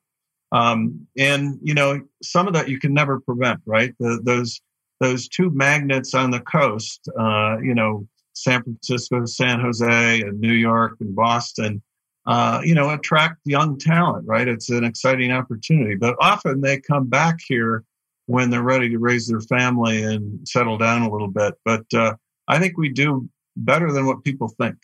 [0.52, 3.94] Um, and you know, some of that you can never prevent, right?
[3.98, 4.60] The, those
[5.00, 10.52] those two magnets on the coast, uh, you know, San Francisco, San Jose, and New
[10.52, 11.82] York and Boston
[12.26, 14.48] uh, you know, attract young talent, right?
[14.48, 15.96] It's an exciting opportunity.
[15.96, 17.84] But often they come back here
[18.26, 21.54] when they're ready to raise their family and settle down a little bit.
[21.64, 22.14] But uh,
[22.46, 24.76] I think we do better than what people think.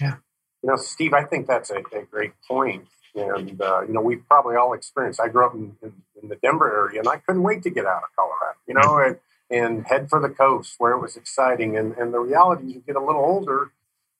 [0.00, 0.16] Yeah.
[0.62, 2.86] You know, Steve, I think that's a, a great point.
[3.14, 5.20] And, uh, you know, we've probably all experienced.
[5.20, 7.86] I grew up in, in, in the Denver area and I couldn't wait to get
[7.86, 9.16] out of Colorado, you know, and,
[9.50, 11.76] and head for the coast where it was exciting.
[11.76, 13.72] And, and the reality is you get a little older,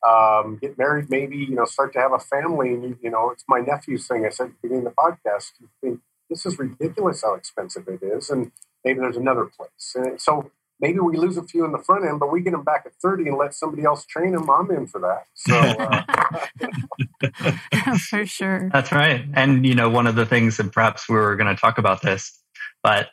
[0.07, 2.75] um, get married, maybe, you know, start to have a family.
[2.75, 4.25] And, you, you know, it's my nephew's thing.
[4.25, 7.89] I said at the beginning of the podcast, you think this is ridiculous how expensive
[7.89, 8.31] it is.
[8.31, 8.53] And
[8.85, 9.95] maybe there's another place.
[9.95, 12.63] And so maybe we lose a few in the front end, but we get them
[12.63, 14.49] back at 30 and let somebody else train them.
[14.49, 15.25] I'm in for that.
[15.35, 15.57] So,
[17.81, 18.71] uh, for sure.
[18.73, 19.25] That's right.
[19.35, 22.03] And, you know, one of the things that perhaps we were going to talk about
[22.03, 22.41] this,
[22.83, 23.09] but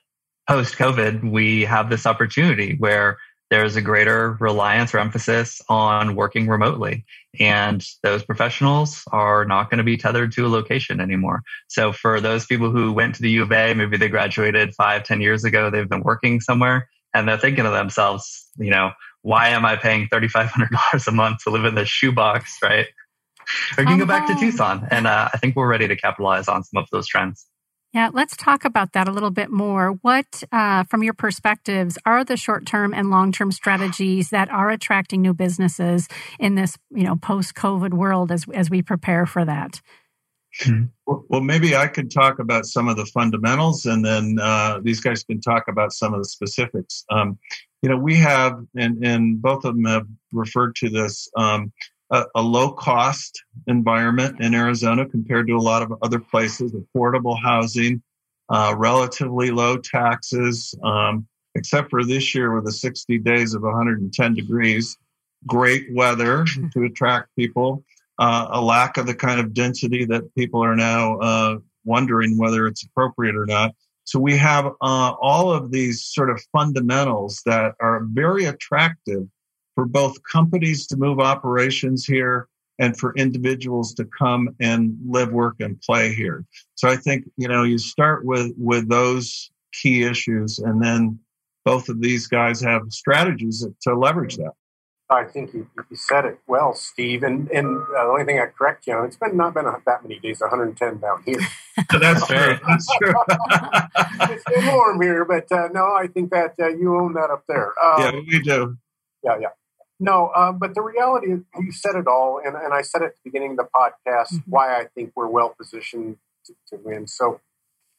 [0.47, 3.17] post COVID, we have this opportunity where
[3.51, 7.05] there's a greater reliance or emphasis on working remotely.
[7.39, 11.41] And those professionals are not going to be tethered to a location anymore.
[11.67, 15.03] So for those people who went to the U of A, maybe they graduated five,
[15.03, 19.49] ten years ago, they've been working somewhere and they're thinking to themselves, you know, why
[19.49, 22.87] am I paying $3,500 a month to live in this shoebox, right?
[23.77, 24.87] Or you can go back to Tucson.
[24.91, 27.45] And uh, I think we're ready to capitalize on some of those trends.
[27.95, 29.91] Yeah, let's talk about that a little bit more.
[30.01, 35.33] What, uh, from your perspectives, are the short-term and long-term strategies that are attracting new
[35.33, 39.81] businesses in this, you know, post-COVID world as as we prepare for that?
[41.05, 45.23] Well, maybe I could talk about some of the fundamentals, and then uh, these guys
[45.23, 47.05] can talk about some of the specifics.
[47.09, 47.39] Um,
[47.81, 51.29] you know, we have, and and both of them have referred to this.
[51.37, 51.71] Um,
[52.11, 57.37] a, a low cost environment in Arizona compared to a lot of other places, affordable
[57.41, 58.01] housing,
[58.49, 64.33] uh, relatively low taxes, um, except for this year with the 60 days of 110
[64.33, 64.97] degrees,
[65.47, 67.83] great weather to attract people,
[68.19, 72.67] uh, a lack of the kind of density that people are now uh, wondering whether
[72.67, 73.73] it's appropriate or not.
[74.03, 79.27] So we have uh, all of these sort of fundamentals that are very attractive
[79.75, 82.47] for both companies to move operations here
[82.79, 86.43] and for individuals to come and live, work, and play here.
[86.75, 91.19] So I think you know you start with with those key issues, and then
[91.63, 94.53] both of these guys have strategies to leverage that.
[95.07, 97.23] I think you, you said it well, Steve.
[97.23, 100.03] And and uh, the only thing I correct you on, it's been not been that
[100.03, 101.39] many days, 110 down here.
[101.99, 102.57] That's true.
[102.67, 103.13] That's true.
[104.21, 107.43] it's been warm here, but uh, no, I think that uh, you own that up
[107.47, 107.67] there.
[107.83, 108.77] Um, yeah, we do.
[109.23, 109.47] Yeah, yeah.
[109.99, 113.13] No, um, but the reality is, you said it all, and, and I said at
[113.15, 114.51] the beginning of the podcast mm-hmm.
[114.51, 117.07] why I think we're well positioned to, to win.
[117.07, 117.39] So,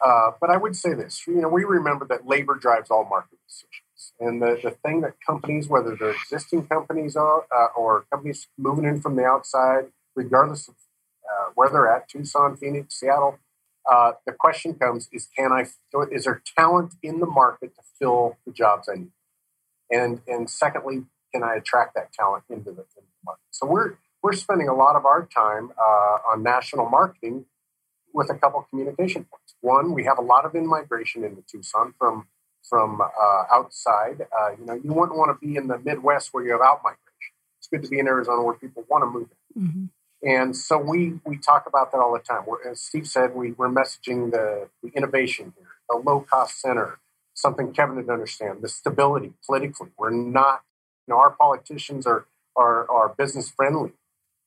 [0.05, 3.39] uh, but I would say this: you know, we remember that labor drives all market
[3.47, 8.47] decisions, and the, the thing that companies, whether they're existing companies or, uh, or companies
[8.59, 10.75] moving in from the outside, regardless of
[11.25, 13.39] uh, where they're at, Tucson, Phoenix, Seattle,
[13.91, 15.65] uh, the question comes: is can I?
[16.11, 19.13] Is there talent in the market to fill the jobs I need?
[19.91, 21.05] And and secondly,
[21.37, 23.43] can I attract that talent into the, into the market?
[23.51, 27.45] So we're we're spending a lot of our time uh, on national marketing
[28.13, 29.55] with a couple of communication points.
[29.61, 32.27] One, we have a lot of in migration into Tucson from
[32.69, 34.23] from uh, outside.
[34.23, 36.81] Uh, you know, you wouldn't want to be in the Midwest where you have out
[36.83, 37.35] migration.
[37.59, 39.63] It's good to be in Arizona where people want to move in.
[39.63, 39.85] Mm-hmm.
[40.29, 42.45] And so we we talk about that all the time.
[42.47, 46.99] We're, as Steve said, we, we're messaging the, the innovation here, the low cost center,
[47.35, 49.91] something Kevin didn't understand, the stability politically.
[49.99, 50.63] We're not
[51.07, 53.93] you know, our politicians are are, are business friendly.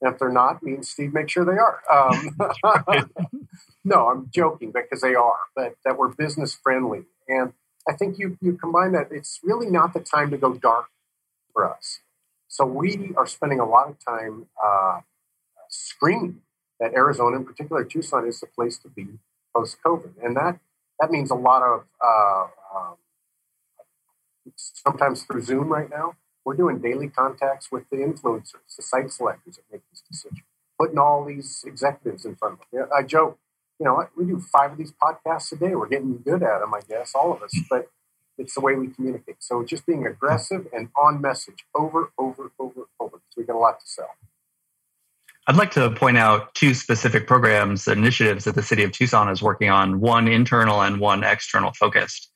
[0.02, 1.82] And if they're not, me and Steve make sure they are.
[1.92, 2.38] Um,
[3.84, 7.04] no, I'm joking because they are, but that we're business friendly.
[7.28, 7.54] And
[7.88, 9.08] I think you you combine that.
[9.12, 10.88] It's really not the time to go dark
[11.54, 12.00] for us.
[12.48, 15.02] So we are spending a lot of time uh,
[15.70, 16.42] screaming
[16.80, 19.08] that Arizona, in particular Tucson, is the place to be
[19.56, 20.60] post COVID, and that
[21.00, 22.96] that means a lot of uh, um,
[24.56, 26.16] sometimes through Zoom right now,
[26.50, 30.42] we're doing daily contacts with the influencers, the site selectors that make this decision,
[30.80, 32.88] putting all these executives in front of them.
[32.92, 33.38] I joke,
[33.80, 35.76] you know, we do five of these podcasts a day.
[35.76, 37.92] We're getting good at them, I guess, all of us, but
[38.40, 39.36] it's the way we communicate.
[39.44, 43.60] So just being aggressive and on message over, over, over, over, because we got a
[43.60, 44.10] lot to sell.
[45.46, 49.44] I'd like to point out two specific programs, initiatives that the city of Tucson is
[49.44, 52.32] working on, one internal and one external focused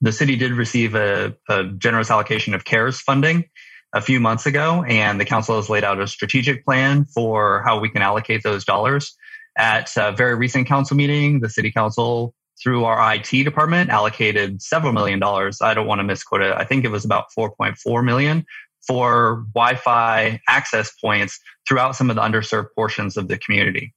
[0.00, 3.44] the city did receive a, a, generous allocation of CARES funding
[3.92, 7.80] a few months ago, and the council has laid out a strategic plan for how
[7.80, 9.16] we can allocate those dollars.
[9.58, 14.92] At a very recent council meeting, the city council, through our IT department, allocated several
[14.92, 15.58] million dollars.
[15.60, 16.54] I don't want to misquote it.
[16.56, 18.44] I think it was about 4.4 million
[18.86, 23.94] for Wi-Fi access points throughout some of the underserved portions of the community.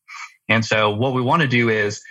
[0.49, 2.01] And so what we want to do is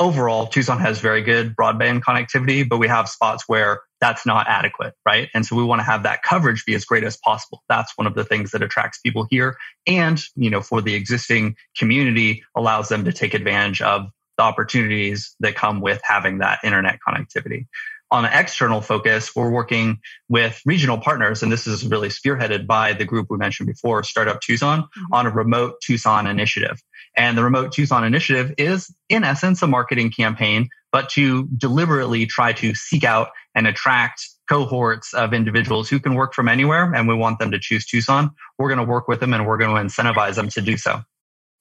[0.00, 4.94] overall, Tucson has very good broadband connectivity, but we have spots where that's not adequate,
[5.06, 5.28] right?
[5.34, 7.62] And so we want to have that coverage be as great as possible.
[7.68, 9.56] That's one of the things that attracts people here.
[9.86, 15.34] And, you know, for the existing community, allows them to take advantage of the opportunities
[15.40, 17.66] that come with having that internet connectivity
[18.14, 19.98] on an external focus, we're working
[20.28, 24.40] with regional partners, and this is really spearheaded by the group we mentioned before, Startup
[24.40, 25.12] Tucson, mm-hmm.
[25.12, 26.80] on a remote Tucson initiative.
[27.16, 32.52] And the remote Tucson initiative is, in essence, a marketing campaign, but to deliberately try
[32.52, 37.16] to seek out and attract cohorts of individuals who can work from anywhere, and we
[37.16, 38.30] want them to choose Tucson.
[38.58, 41.00] We're going to work with them and we're going to incentivize them to do so.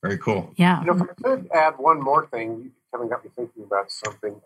[0.03, 0.53] Very cool.
[0.55, 0.81] Yeah.
[0.81, 4.39] You know, if I could add one more thing, Kevin got me thinking about something.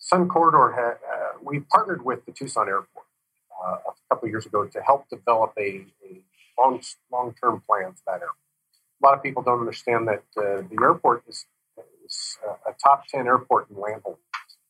[0.00, 3.06] Sun Corridor, had, uh, we partnered with the Tucson Airport
[3.64, 6.22] uh, a couple years ago to help develop a, a
[6.58, 8.36] long long term plan for that airport.
[9.02, 11.46] A lot of people don't understand that uh, the airport is,
[12.06, 14.22] is a top ten airport in land holdings.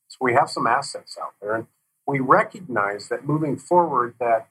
[0.08, 1.66] So we have some assets out there, and
[2.06, 4.48] we recognize that moving forward, that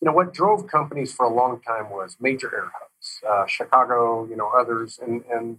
[0.00, 4.26] you know what drove companies for a long time was major air hubs, uh, Chicago,
[4.28, 5.58] you know others, and and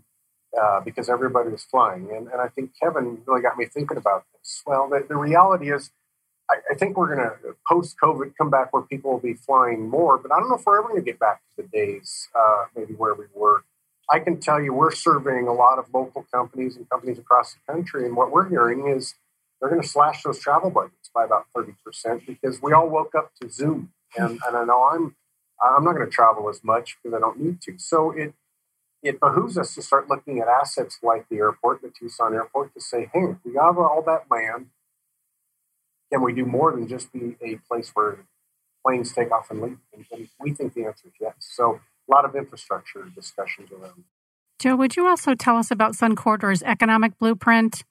[0.61, 2.09] uh, because everybody was flying.
[2.11, 4.25] And, and I think Kevin really got me thinking about
[4.65, 5.91] Well, the, the reality is,
[6.49, 9.89] I, I think we're going to, post COVID, come back where people will be flying
[9.89, 12.29] more, but I don't know if we're ever going to get back to the days
[12.35, 13.63] uh, maybe where we were.
[14.09, 17.73] I can tell you we're surveying a lot of local companies and companies across the
[17.73, 19.15] country, and what we're hearing is
[19.59, 21.75] they're going to slash those travel budgets by about 30%
[22.25, 23.91] because we all woke up to Zoom.
[24.15, 25.15] And, and I know I'm
[25.61, 27.77] I'm not going to travel as much because I don't need to.
[27.77, 28.33] So it
[29.03, 32.81] it behooves us to start looking at assets like the airport, the Tucson airport, to
[32.81, 34.67] say, hey, if we have all that land.
[36.11, 38.19] Can we do more than just be a place where
[38.85, 39.77] planes take off and leave?
[39.93, 41.33] And, we think the answer is yes.
[41.39, 44.05] So a lot of infrastructure discussions around.
[44.59, 47.83] Joe, would you also tell us about Sun Corridor's economic blueprint?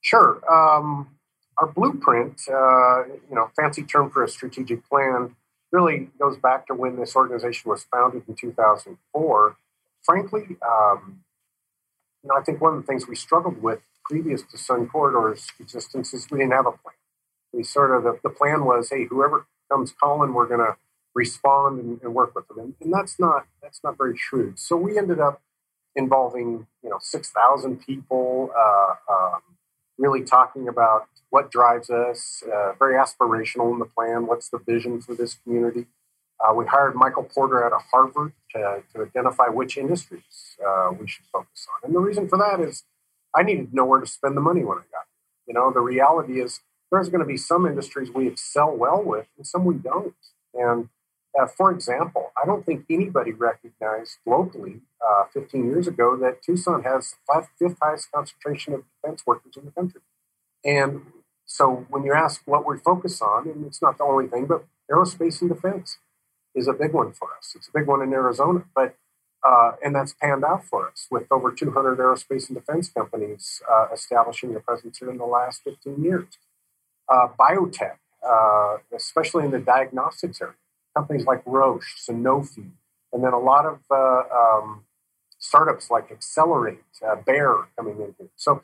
[0.00, 0.40] Sure.
[0.50, 1.18] Um,
[1.58, 5.36] our blueprint, uh, you know, fancy term for a strategic plan,
[5.70, 9.56] really goes back to when this organization was founded in 2004
[10.04, 11.20] frankly, um,
[12.22, 15.46] you know, I think one of the things we struggled with previous to Sun Corridor's
[15.58, 16.94] existence is we didn't have a plan.
[17.52, 20.76] We sort of the, the plan was, hey, whoever comes calling, we're going to
[21.14, 24.58] respond and, and, work with them, and, and, that's not that's not very shrewd.
[24.60, 25.42] So we ended up
[25.96, 29.40] involving you know six thousand people, uh, um,
[29.98, 34.26] really talking about what drives us, uh, very aspirational in the plan.
[34.26, 35.86] What's the vision for this community?
[36.40, 41.06] Uh, we hired Michael Porter out of Harvard to, to identify which industries uh, we
[41.06, 41.88] should focus on.
[41.88, 42.84] And the reason for that is
[43.34, 45.48] I needed to know where to spend the money when I got here.
[45.48, 46.60] You know, the reality is
[46.90, 50.14] there's going to be some industries we excel well with and some we don't.
[50.54, 50.88] And
[51.38, 56.82] uh, for example, I don't think anybody recognized locally uh, 15 years ago that Tucson
[56.82, 60.00] has the fifth highest concentration of defense workers in the country.
[60.64, 61.02] And
[61.44, 64.64] so when you ask what we focus on, and it's not the only thing, but
[64.90, 65.98] aerospace and defense
[66.54, 67.52] is a big one for us.
[67.56, 68.96] It's a big one in Arizona, but
[69.42, 73.86] uh, and that's panned out for us with over 200 aerospace and defense companies uh,
[73.92, 76.26] establishing their presence here in the last 15 years.
[77.08, 77.96] Uh, biotech,
[78.28, 80.54] uh, especially in the diagnostics area,
[80.96, 82.70] companies like Roche, Sanofi,
[83.12, 84.84] and then a lot of uh, um,
[85.38, 88.28] startups like Accelerate, uh, Bayer coming in here.
[88.36, 88.62] So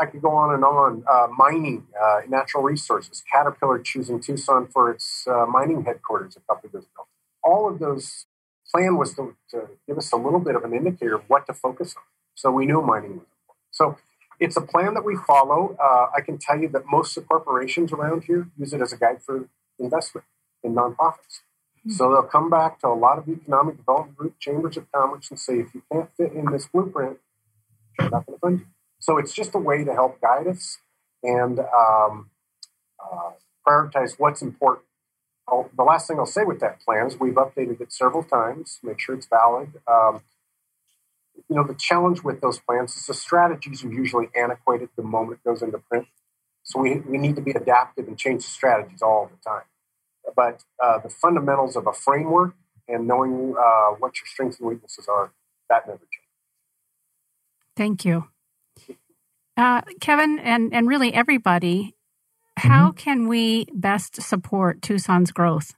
[0.00, 1.04] I could go on and on.
[1.36, 1.88] mining,
[2.28, 7.06] natural resources, Caterpillar choosing Tucson for its mining headquarters a couple of years ago
[7.44, 8.26] all of those
[8.74, 11.54] plan was to, to, give us a little bit of an indicator of what to
[11.54, 12.02] focus on.
[12.34, 13.68] So we knew mining was important.
[13.70, 13.96] So
[14.40, 15.76] it's a plan that we follow.
[15.80, 18.92] Uh, I can tell you that most of the corporations around here use it as
[18.92, 20.26] a guide for investment
[20.64, 21.42] in nonprofits.
[21.78, 21.92] Mm-hmm.
[21.92, 25.38] So they'll come back to a lot of economic development group chambers of commerce and
[25.38, 27.18] say, if you can't fit in this blueprint,
[27.98, 28.66] we're not going to fund you.
[28.98, 30.78] So it's just a way to help guide us
[31.22, 32.30] and um,
[32.98, 33.32] uh,
[33.66, 34.86] prioritize what's important
[35.48, 38.78] I'll, the last thing I'll say with that plan is we've updated it several times,
[38.82, 39.74] make sure it's valid.
[39.86, 40.22] Um,
[41.48, 45.40] you know, the challenge with those plans is the strategies are usually antiquated the moment
[45.44, 46.06] it goes into print.
[46.62, 49.64] So we, we need to be adaptive and change the strategies all the time.
[50.34, 52.54] But uh, the fundamentals of a framework
[52.88, 55.32] and knowing uh, what your strengths and weaknesses are,
[55.68, 56.20] that never changes.
[57.76, 58.28] Thank you.
[59.56, 61.94] Uh, Kevin, and, and really everybody,
[62.56, 62.96] how mm-hmm.
[62.96, 65.74] can we best support Tucson's growth?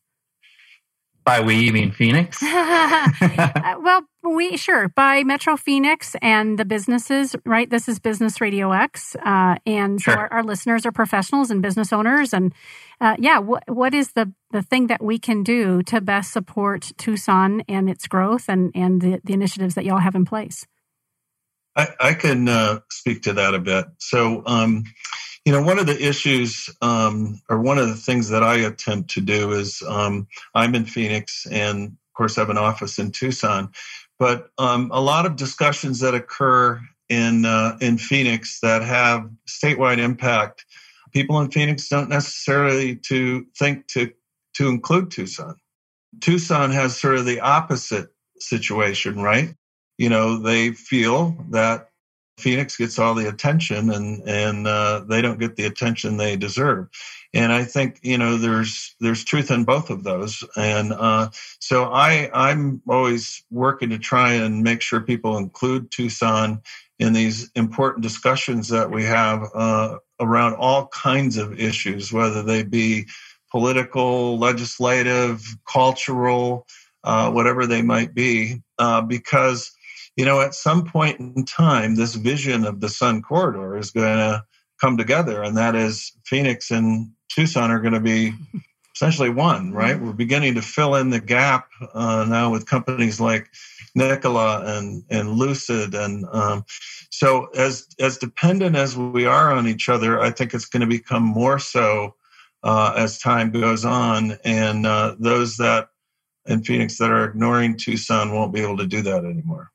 [1.26, 2.40] By we, you mean Phoenix?
[2.42, 7.68] uh, well, we sure by Metro Phoenix and the businesses, right?
[7.68, 10.14] This is Business Radio X, uh, and sure.
[10.14, 12.32] so our, our, listeners are professionals and business owners.
[12.32, 12.54] And
[13.00, 16.92] uh, yeah, what what is the the thing that we can do to best support
[16.96, 20.64] Tucson and its growth and and the, the initiatives that y'all have in place?
[21.74, 23.86] I, I can uh, speak to that a bit.
[23.98, 24.44] So.
[24.46, 24.84] Um,
[25.46, 29.10] you know, one of the issues, um, or one of the things that I attempt
[29.10, 30.26] to do is um,
[30.56, 33.70] I'm in Phoenix and, of course, I have an office in Tucson.
[34.18, 39.98] But um, a lot of discussions that occur in uh, in Phoenix that have statewide
[39.98, 40.64] impact,
[41.12, 44.10] people in Phoenix don't necessarily to think to
[44.54, 45.54] to include Tucson.
[46.20, 48.08] Tucson has sort of the opposite
[48.40, 49.54] situation, right?
[49.98, 51.90] You know, they feel that
[52.38, 56.88] Phoenix gets all the attention and and uh, they don't get the attention they deserve.
[57.32, 60.44] And I think you know there's there's truth in both of those.
[60.56, 61.30] And uh,
[61.60, 66.62] so I I'm always working to try and make sure people include Tucson
[66.98, 72.62] in these important discussions that we have uh, around all kinds of issues, whether they
[72.62, 73.06] be
[73.50, 76.66] political, legislative, cultural,
[77.04, 79.75] uh, whatever they might be, uh, because
[80.16, 84.16] you know, at some point in time, this vision of the Sun Corridor is going
[84.16, 84.44] to
[84.80, 88.32] come together, and that is Phoenix and Tucson are going to be
[88.96, 90.00] essentially one, right?
[90.00, 93.50] We're beginning to fill in the gap uh, now with companies like
[93.94, 96.64] Nikola and and Lucid, and um,
[97.10, 100.86] so as as dependent as we are on each other, I think it's going to
[100.86, 102.14] become more so
[102.62, 105.88] uh, as time goes on, and uh, those that
[106.46, 109.72] in Phoenix that are ignoring Tucson won't be able to do that anymore.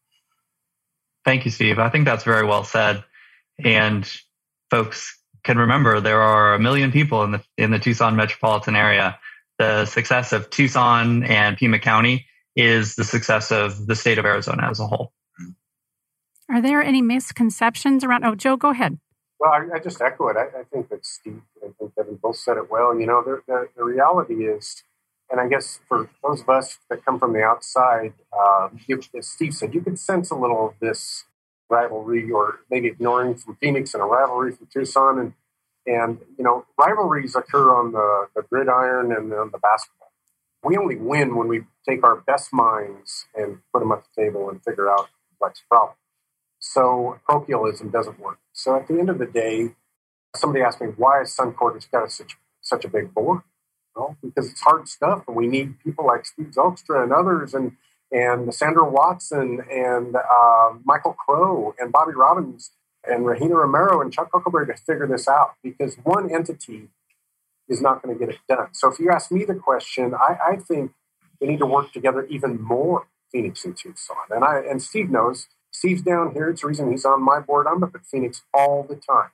[1.25, 1.79] Thank you, Steve.
[1.79, 3.03] I think that's very well said,
[3.63, 4.09] and
[4.69, 9.17] folks can remember there are a million people in the in the Tucson metropolitan area.
[9.59, 14.67] The success of Tucson and Pima County is the success of the state of Arizona
[14.69, 15.13] as a whole.
[16.49, 18.25] Are there any misconceptions around?
[18.25, 18.99] Oh, Joe, go ahead.
[19.39, 20.37] Well, I, I just echo it.
[20.37, 22.99] I, I, think that Steve and Kevin both said it well.
[22.99, 24.83] You know, the, the, the, reality is,
[25.31, 28.69] and I guess for those of us that come from the outside, uh,
[29.17, 31.23] as Steve said, you could sense a little of this
[31.69, 35.19] rivalry or maybe ignoring from Phoenix and a rivalry from Tucson.
[35.19, 35.33] And,
[35.87, 40.11] and you know, rivalries occur on the, the gridiron and on the basketball.
[40.63, 44.49] We only win when we take our best minds and put them at the table
[44.49, 45.95] and figure out complex problem.
[46.59, 48.37] So parochialism doesn't work.
[48.51, 49.75] So at the end of the day,
[50.35, 53.41] somebody asked me, why has Suncor got such, such a big board?
[53.95, 57.73] Well, because it's hard stuff and we need people like Steve Zylstra and others and
[58.11, 62.71] and Sandra Watson and uh, Michael Crow and Bobby Robbins
[63.07, 66.89] and Regina Romero and Chuck Huckleberry to figure this out because one entity
[67.69, 68.67] is not going to get it done.
[68.73, 70.91] So if you ask me the question, I, I think
[71.39, 74.17] we need to work together even more, Phoenix and Tucson.
[74.29, 75.47] And I and Steve knows.
[75.71, 76.49] Steve's down here.
[76.49, 77.65] It's the reason he's on my board.
[77.65, 79.29] I'm up at Phoenix all the time.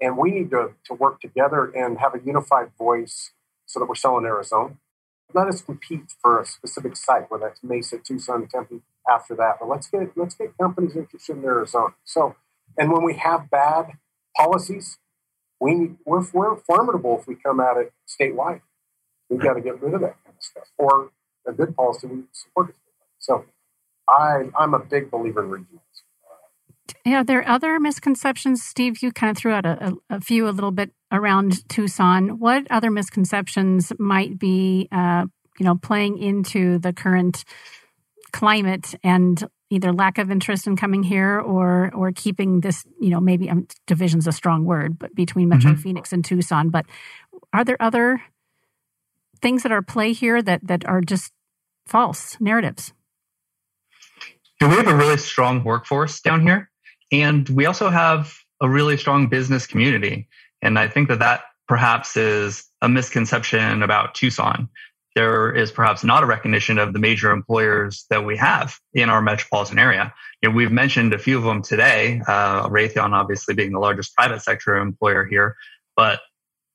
[0.00, 3.32] And we need to, to work together and have a unified voice
[3.70, 4.76] so that we're selling Arizona
[5.34, 8.82] let us compete for a specific site, whether that's Mesa, Tucson, Tempe.
[9.10, 11.94] After that, but let's get let's get companies interested in Arizona.
[12.04, 12.36] So,
[12.78, 13.92] and when we have bad
[14.36, 14.98] policies,
[15.58, 18.60] we we're, we're formidable if we come at it statewide.
[19.30, 20.68] We've got to get rid of that kind of stuff.
[20.76, 21.10] Or
[21.46, 22.76] a good policy, we support it.
[23.18, 23.46] So,
[24.08, 26.94] I I'm a big believer in regionals.
[27.04, 29.02] Yeah, there are other misconceptions, Steve.
[29.02, 32.38] You kind of threw out a, a, a few a little bit around Tucson.
[32.38, 35.26] What other misconceptions might be, uh,
[35.58, 37.44] you know, playing into the current
[38.32, 43.20] climate and either lack of interest in coming here or or keeping this, you know,
[43.20, 45.80] maybe um, division's a strong word, but between Metro mm-hmm.
[45.80, 46.70] Phoenix and Tucson.
[46.70, 46.86] But
[47.52, 48.22] are there other
[49.40, 51.32] things that are play here that that are just
[51.86, 52.92] false narratives?
[54.58, 56.70] Do we have a really strong workforce down here,
[57.10, 60.28] and we also have a really strong business community.
[60.62, 64.68] And I think that that perhaps is a misconception about Tucson.
[65.16, 69.20] There is perhaps not a recognition of the major employers that we have in our
[69.20, 70.12] metropolitan area.
[70.42, 74.14] You know, we've mentioned a few of them today, uh, Raytheon obviously being the largest
[74.14, 75.56] private sector employer here,
[75.96, 76.20] but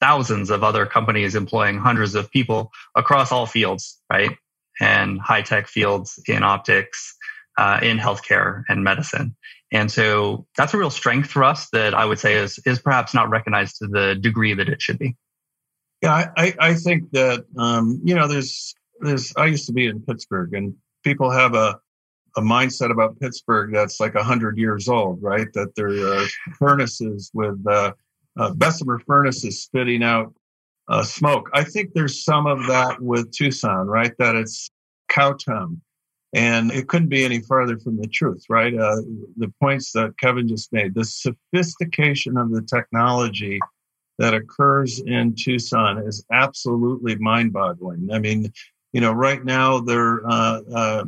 [0.01, 4.37] thousands of other companies employing hundreds of people across all fields, right?
[4.81, 7.14] And high tech fields in optics,
[7.57, 9.35] uh, in healthcare and medicine.
[9.71, 13.13] And so that's a real strength for us that I would say is is perhaps
[13.13, 15.15] not recognized to the degree that it should be.
[16.01, 20.01] Yeah, I, I think that um, you know there's there's I used to be in
[20.01, 21.79] Pittsburgh and people have a
[22.37, 25.47] a mindset about Pittsburgh that's like hundred years old, right?
[25.53, 26.25] That there are
[26.57, 27.93] furnaces with uh,
[28.37, 30.33] uh, Bessemer furnaces spitting out
[30.89, 31.49] uh, smoke.
[31.53, 34.13] I think there's some of that with Tucson, right?
[34.19, 34.69] That it's
[35.09, 35.79] cowtown
[36.35, 38.73] and it couldn't be any farther from the truth, right?
[38.73, 38.97] Uh,
[39.37, 43.57] the points that Kevin just made, the sophistication of the technology
[44.19, 48.09] that occurs in Tucson is absolutely mind boggling.
[48.11, 48.51] I mean,
[48.91, 51.03] you know, right now there, uh, uh,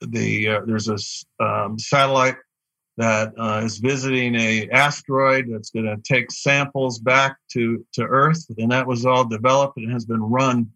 [0.00, 2.36] the, uh, there's a um, satellite
[2.96, 8.44] that uh, is visiting a asteroid that's going to take samples back to, to Earth,
[8.58, 10.72] and that was all developed and has been run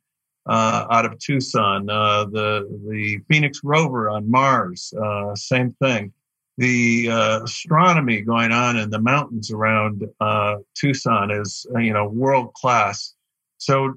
[0.46, 1.88] uh, out of Tucson.
[1.90, 6.12] Uh, the the Phoenix rover on Mars, uh, same thing.
[6.58, 12.54] The uh, astronomy going on in the mountains around uh, Tucson is you know world
[12.54, 13.14] class.
[13.58, 13.94] So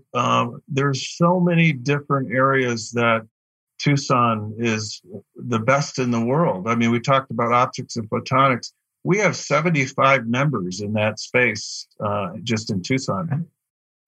[0.67, 3.27] there's so many different areas that
[3.77, 5.01] Tucson is
[5.35, 6.67] the best in the world.
[6.67, 8.71] I mean, we talked about optics and photonics.
[9.03, 13.47] We have 75 members in that space uh, just in Tucson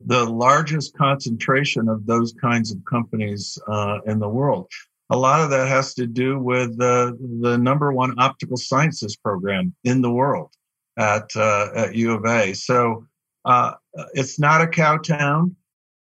[0.06, 4.68] the largest concentration of those kinds of companies uh, in the world.
[5.10, 9.76] A lot of that has to do with the the number one optical sciences program
[9.84, 10.52] in the world
[10.98, 12.54] at uh, at U of A.
[12.54, 13.06] So
[13.44, 13.74] uh,
[14.14, 15.56] it's not a cow town.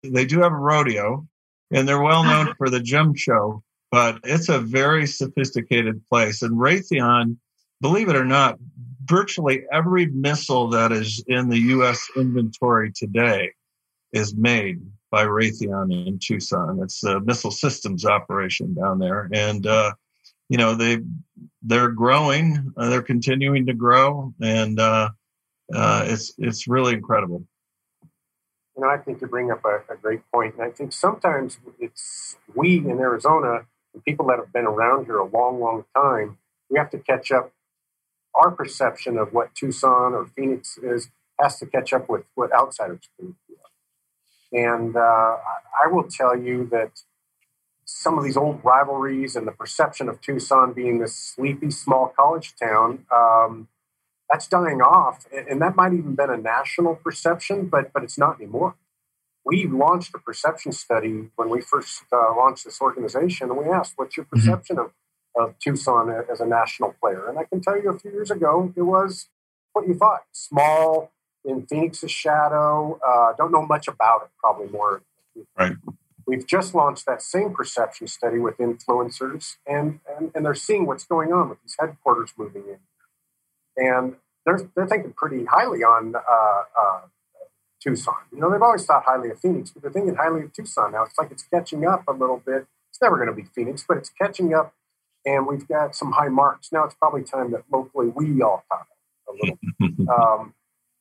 [0.04, 1.28] They do have a rodeo,
[1.72, 3.62] and they're well known for the gem show.
[3.92, 6.42] But it's a very sophisticated place.
[6.42, 7.38] And Raytheon,
[7.82, 8.58] believe it or not,
[9.06, 12.08] virtually every missile that is in the U.S.
[12.16, 13.52] inventory today
[14.14, 16.80] is made by Raytheon in Tucson.
[16.82, 19.30] It's a missile systems operation down there.
[19.34, 19.94] And uh,
[20.50, 21.00] you know they
[21.62, 25.10] they're growing, uh, they're continuing to grow, and uh,
[25.74, 27.44] uh, it's it's really incredible.
[28.76, 31.60] You know, I think you bring up a, a great point, and I think sometimes
[31.80, 36.38] it's we in Arizona, the people that have been around here a long, long time,
[36.70, 37.52] we have to catch up.
[38.36, 41.10] Our perception of what Tucson or Phoenix is
[41.40, 43.36] has to catch up with what outsiders think.
[44.54, 47.02] And uh, I will tell you that
[47.86, 52.54] some of these old rivalries and the perception of Tucson being this sleepy small college
[52.56, 53.68] town, um,
[54.30, 55.26] that's dying off.
[55.32, 58.76] And that might even been a national perception, but but it's not anymore.
[59.46, 63.94] We launched a perception study when we first uh, launched this organization, and we asked,
[63.96, 64.38] "What's your mm-hmm.
[64.38, 65.42] perception mm-hmm.
[65.42, 68.32] of, of Tucson as a national player?" And I can tell you, a few years
[68.32, 69.30] ago, it was
[69.74, 71.12] what you thought: small,
[71.46, 73.00] in Phoenix's shadow.
[73.06, 75.02] Uh, don't know much about it, probably more.
[75.58, 75.74] Right.
[76.26, 81.04] We've just launched that same perception study with influencers, and, and, and they're seeing what's
[81.04, 82.80] going on with these headquarters moving in.
[83.76, 84.16] And
[84.46, 87.02] they're, they're thinking pretty highly on uh, uh,
[87.82, 88.16] Tucson.
[88.32, 91.04] You know, they've always thought highly of Phoenix, but they're thinking highly of Tucson now.
[91.04, 92.66] It's like it's catching up a little bit.
[92.90, 94.74] It's never going to be Phoenix, but it's catching up,
[95.26, 96.72] and we've got some high marks.
[96.72, 98.88] Now it's probably time that locally we all comment
[99.28, 100.54] a little um,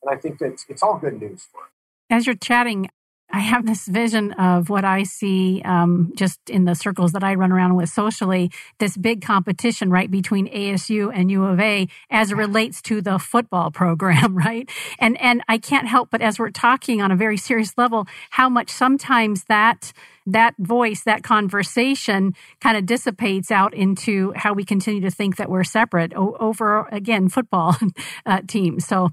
[0.03, 1.69] and I think that it's all good news for us.
[2.11, 2.89] As you're chatting,
[3.35, 7.35] I have this vision of what I see um, just in the circles that I
[7.35, 12.31] run around with socially, this big competition right between ASU and U of A as
[12.31, 14.69] it relates to the football program, right?
[14.99, 18.51] And and I can't help but as we're talking on a very serious level, how
[18.51, 19.93] much sometimes that
[20.27, 25.49] that voice, that conversation kind of dissipates out into how we continue to think that
[25.49, 27.77] we're separate over again football
[28.27, 28.87] uh, teams.
[28.87, 29.09] So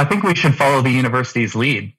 [0.00, 1.92] I think we should follow the university's lead.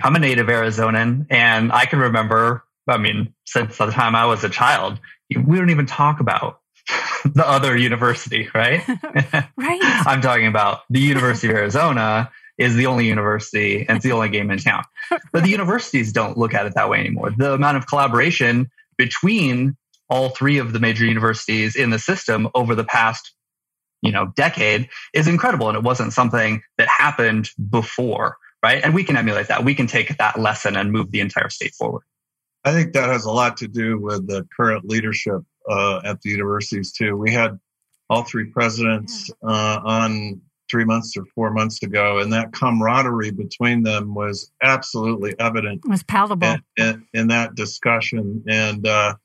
[0.00, 4.44] I'm a native Arizonan, and I can remember, I mean, since the time I was
[4.44, 6.60] a child, we don't even talk about
[7.24, 8.86] the other university, right?
[9.26, 9.46] right.
[9.56, 14.28] I'm talking about the University of Arizona is the only university and it's the only
[14.28, 14.84] game in town.
[15.32, 17.32] But the universities don't look at it that way anymore.
[17.36, 19.76] The amount of collaboration between
[20.08, 23.32] all three of the major universities in the system over the past
[24.02, 28.82] you know decade is incredible and it wasn't something that happened before right?
[28.82, 29.64] And we can emulate that.
[29.64, 32.04] We can take that lesson and move the entire state forward.
[32.64, 36.30] I think that has a lot to do with the current leadership uh, at the
[36.30, 37.16] universities too.
[37.16, 37.58] We had
[38.08, 40.40] all three presidents uh, on
[40.70, 45.90] three months or four months ago and that camaraderie between them was absolutely evident it
[45.90, 46.56] was palatable.
[46.78, 48.42] in, in, in that discussion.
[48.48, 49.16] And uh,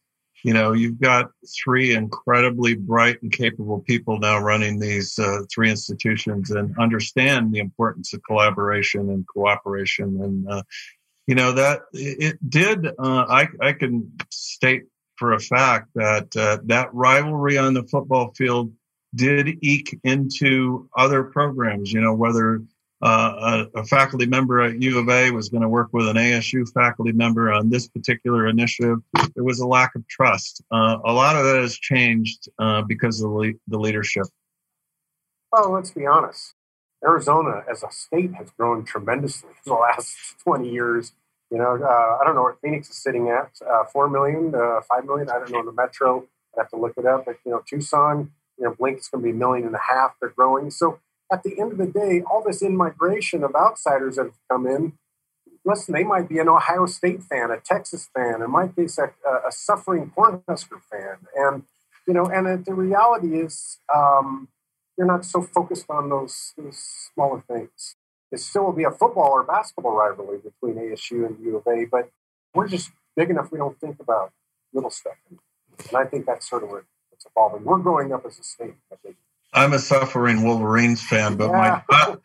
[0.44, 1.32] you know you've got
[1.64, 7.60] three incredibly bright and capable people now running these uh, three institutions and understand the
[7.60, 10.22] importance of collaboration and cooperation.
[10.22, 10.64] And uh,
[11.26, 14.84] you know that it did uh, I, I can state
[15.18, 18.72] for a fact that uh, that rivalry on the football field
[19.16, 22.62] did eke into other programs you know whether
[23.02, 26.16] uh, a, a, faculty member at U of A was going to work with an
[26.16, 28.98] ASU faculty member on this particular initiative.
[29.36, 30.64] There was a lack of trust.
[30.72, 34.26] Uh, a lot of that has changed uh, because of the, le- the leadership.
[35.52, 36.56] Well, let's be honest.
[37.06, 41.12] Arizona as a state has grown tremendously in the last 20 years.
[41.52, 44.82] You know, uh, I don't know what Phoenix is sitting at, uh, 4 million, uh,
[44.90, 45.30] 5 million.
[45.30, 46.26] I don't know the metro.
[46.58, 47.26] I have to look it up.
[47.26, 49.80] But, you know, Tucson, you know, Blink is going to be a million and a
[49.80, 50.16] half.
[50.20, 50.72] They're growing.
[50.72, 51.00] So
[51.32, 54.66] at the end of the day, all this in migration of outsiders that have come
[54.66, 54.94] in,
[55.66, 59.12] listen, they might be an Ohio State fan, a Texas fan, in my case, a,
[59.48, 61.18] a suffering Cornhusker fan.
[61.36, 61.64] And,
[62.08, 64.48] you know, and the reality is um,
[64.98, 66.78] you're not so focused on those, those
[67.14, 67.96] smaller things.
[68.32, 71.86] It still will be a football or basketball rivalry between ASU and U of A,
[71.86, 72.10] but
[72.54, 74.32] we're just big enough we don't think about
[74.74, 75.16] little stuff.
[75.30, 77.64] And I think that's sort of where it's evolving.
[77.64, 79.18] We're growing up as a state, I think.
[79.58, 81.82] I'm a suffering Wolverines fan, but yeah.
[81.90, 82.18] my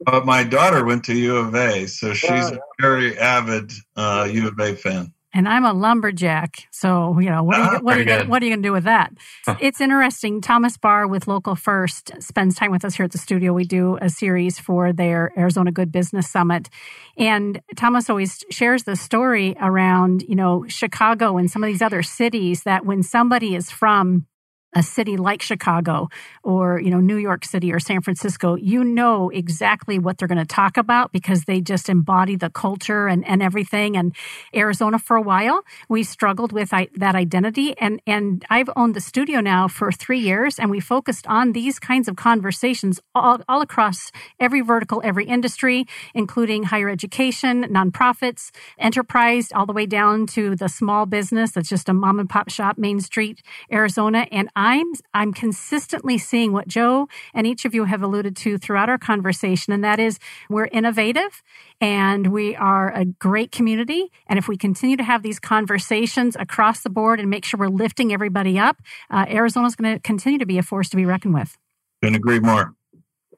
[0.00, 2.56] but my daughter went to U of A, so she's yeah, yeah.
[2.56, 5.12] a very avid uh, U of A fan.
[5.32, 8.28] And I'm a lumberjack, so you know what are you, ah, what are you, gonna,
[8.28, 9.12] what are you going to do with that?
[9.60, 10.40] it's interesting.
[10.40, 13.52] Thomas Barr with Local First spends time with us here at the studio.
[13.52, 16.68] We do a series for their Arizona Good Business Summit,
[17.16, 22.02] and Thomas always shares the story around you know Chicago and some of these other
[22.02, 24.26] cities that when somebody is from
[24.74, 26.08] a city like Chicago
[26.42, 30.38] or, you know, New York City or San Francisco, you know exactly what they're going
[30.38, 33.96] to talk about because they just embody the culture and, and everything.
[33.96, 34.14] And
[34.54, 37.76] Arizona for a while, we struggled with that identity.
[37.78, 41.78] And, and I've owned the studio now for three years and we focused on these
[41.78, 49.50] kinds of conversations all, all across every vertical, every industry, including higher education, nonprofits, enterprise,
[49.52, 52.78] all the way down to the small business that's just a mom and pop shop,
[52.78, 53.42] Main Street,
[53.72, 54.26] Arizona.
[54.30, 58.90] And I'm I'm consistently seeing what Joe and each of you have alluded to throughout
[58.90, 60.18] our conversation, and that is
[60.50, 61.42] we're innovative
[61.80, 64.12] and we are a great community.
[64.26, 67.68] And if we continue to have these conversations across the board and make sure we're
[67.68, 71.06] lifting everybody up, uh, Arizona is going to continue to be a force to be
[71.06, 71.56] reckoned with.
[72.02, 72.74] Couldn't agree more.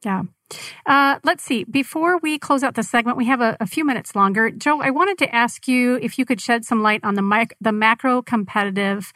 [0.05, 0.25] Yeah.
[0.87, 1.63] Uh, let's see.
[1.63, 4.51] Before we close out the segment, we have a, a, few minutes longer.
[4.51, 7.57] Joe, I wanted to ask you if you could shed some light on the mic-
[7.61, 9.13] the macro competitive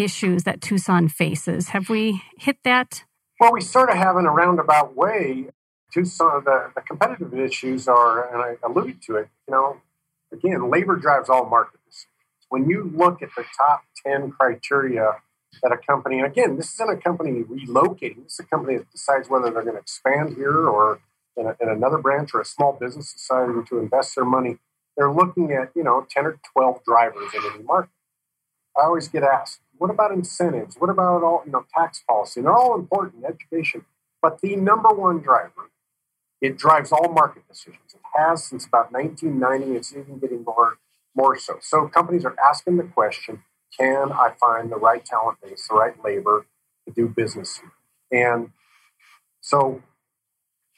[0.00, 1.68] issues that Tucson faces.
[1.68, 3.04] Have we hit that?
[3.38, 5.48] Well, we sort of have in a roundabout way.
[5.92, 9.80] Tucson, the, the competitive issues are, and I alluded to it, you know,
[10.32, 12.06] again, labor drives all markets.
[12.48, 15.16] When you look at the top 10 criteria
[15.62, 18.90] that a company, and again, this isn't a company relocating, this is a company that
[18.90, 21.00] decides whether they're going to expand here or
[21.36, 24.58] in, a, in another branch or a small business deciding to invest their money.
[24.96, 27.90] They're looking at, you know, 10 or 12 drivers in any market.
[28.76, 30.76] I always get asked, what about incentives?
[30.78, 32.42] What about all, you know, tax policy?
[32.42, 33.86] They're all important, education.
[34.20, 35.70] But the number one driver,
[36.42, 37.94] it drives all market decisions.
[37.94, 39.78] It has since about 1990.
[39.78, 40.76] It's even getting more,
[41.16, 41.54] more so.
[41.62, 43.42] So companies are asking the question,
[43.78, 46.44] can I find the right talent base, the right labor
[46.86, 47.62] to do business?
[48.12, 48.50] And
[49.40, 49.82] so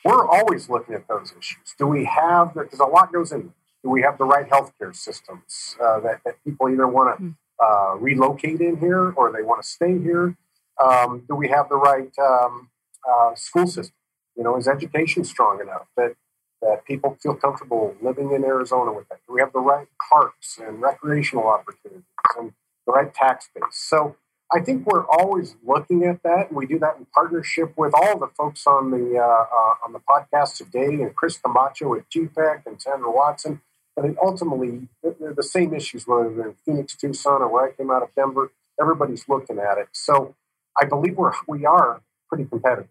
[0.04, 1.74] we're always looking at those issues.
[1.76, 5.76] Do we have, because a lot goes in, do we have the right healthcare systems
[5.82, 9.68] uh, that, that people either want to uh, relocate in here or they want to
[9.68, 10.36] stay here?
[10.82, 12.70] Um, do we have the right um,
[13.08, 13.94] uh, school system?
[14.36, 16.14] You know, is education strong enough that
[16.62, 19.18] that people feel comfortable living in Arizona with that?
[19.26, 22.04] Do we have the right parks and recreational opportunities
[22.38, 22.52] and
[22.86, 23.64] the right tax base?
[23.72, 24.16] So
[24.54, 28.18] I think we're always looking at that, and we do that in partnership with all
[28.18, 32.66] the folks on the uh, uh, on the podcast today, and Chris Camacho at GPEC
[32.66, 33.60] and Sandra Watson
[33.94, 37.90] but ultimately, they're the same issues, whether they're in Phoenix, Tucson, or where I came
[37.90, 38.52] out of Denver.
[38.80, 39.88] Everybody's looking at it.
[39.92, 40.34] So
[40.80, 42.88] I believe we're, we are pretty competitive.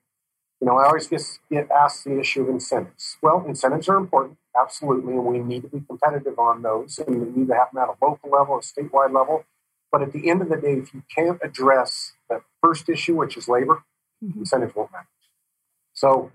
[0.60, 3.18] You know, I always get, get asked the issue of incentives.
[3.22, 7.42] Well, incentives are important, absolutely, and we need to be competitive on those, and we
[7.42, 9.46] need to have them at a local level, a statewide level.
[9.92, 13.36] But at the end of the day, if you can't address that first issue, which
[13.36, 13.84] is labor,
[14.24, 14.40] mm-hmm.
[14.40, 15.08] incentives won't matter.
[15.94, 16.32] So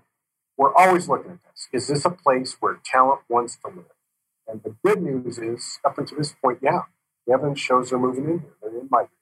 [0.57, 1.69] we're always looking at this.
[1.71, 3.85] Is this a place where talent wants to live?
[4.47, 6.81] And the good news is, up until this point, yeah,
[7.25, 8.53] the evidence shows they're moving in here.
[8.61, 9.13] They're in migrating.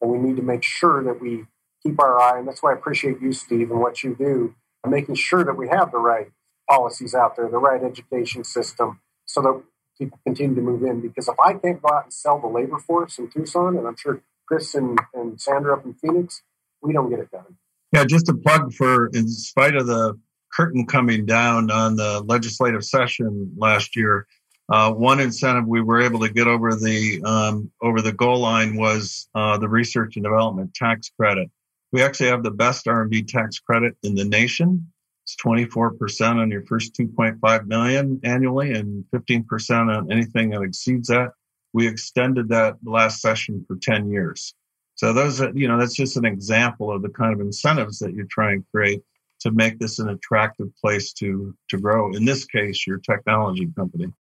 [0.00, 1.44] And we need to make sure that we
[1.82, 4.92] keep our eye, and that's why I appreciate you, Steve, and what you do, and
[4.92, 6.28] making sure that we have the right
[6.68, 9.62] policies out there, the right education system, so that
[9.96, 11.00] people continue to move in.
[11.00, 13.96] Because if I can't go out and sell the labor force in Tucson, and I'm
[13.96, 16.42] sure Chris and, and Sandra up in Phoenix,
[16.82, 17.56] we don't get it done.
[17.92, 20.18] Yeah, just a plug for, in spite of the
[20.52, 24.26] curtain coming down on the legislative session last year,
[24.68, 28.76] uh, one incentive we were able to get over the um, over the goal line
[28.76, 31.48] was uh, the research and development tax credit.
[31.92, 34.92] We actually have the best R&D tax credit in the nation.
[35.24, 41.30] It's 24% on your first 2.5 million annually and 15% on anything that exceeds that.
[41.72, 44.54] We extended that last session for 10 years.
[44.96, 48.14] So those are, you know, that's just an example of the kind of incentives that
[48.14, 49.02] you try and create
[49.40, 52.12] to make this an attractive place to to grow.
[52.12, 54.12] In this case, your technology company.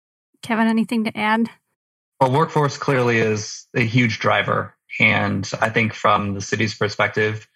[0.45, 1.49] Kevin, anything to add?
[2.21, 4.75] Well, workforce clearly is a huge driver.
[4.99, 7.47] And I think from the city's perspective,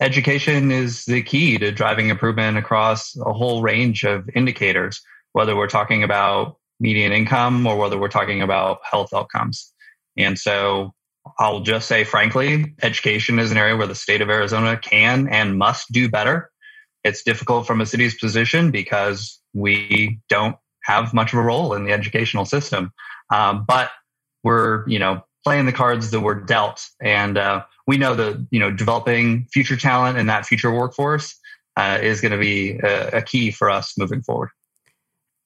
[0.00, 5.00] education is the key to driving improvement across a whole range of indicators,
[5.32, 9.72] whether we're talking about median income or whether we're talking about health outcomes.
[10.18, 10.92] And so
[11.38, 15.58] I'll just say, frankly, education is an area where the state of Arizona can and
[15.58, 16.50] must do better.
[17.02, 20.56] It's difficult from a city's position because we don't
[20.86, 22.92] have much of a role in the educational system.
[23.32, 23.90] Um, but
[24.44, 26.86] we're, you know, playing the cards that we're dealt.
[27.00, 31.36] And uh, we know that, you know, developing future talent and that future workforce
[31.76, 34.48] uh, is going to be a, a, key for us moving forward.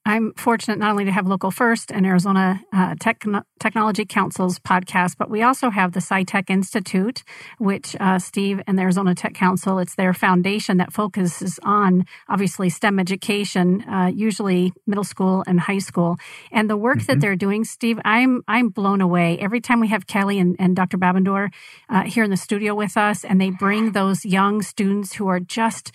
[0.03, 3.23] I'm fortunate not only to have Local First and Arizona uh, Tech-
[3.59, 7.23] Technology Council's podcast, but we also have the SciTech Institute,
[7.59, 12.67] which uh, Steve and the Arizona Tech Council, it's their foundation that focuses on obviously
[12.67, 16.17] STEM education, uh, usually middle school and high school.
[16.51, 17.05] And the work mm-hmm.
[17.05, 20.75] that they're doing, Steve, I'm I'm blown away every time we have Kelly and, and
[20.75, 20.97] Dr.
[20.97, 21.49] Babendure
[21.89, 25.39] uh, here in the studio with us, and they bring those young students who are
[25.39, 25.91] just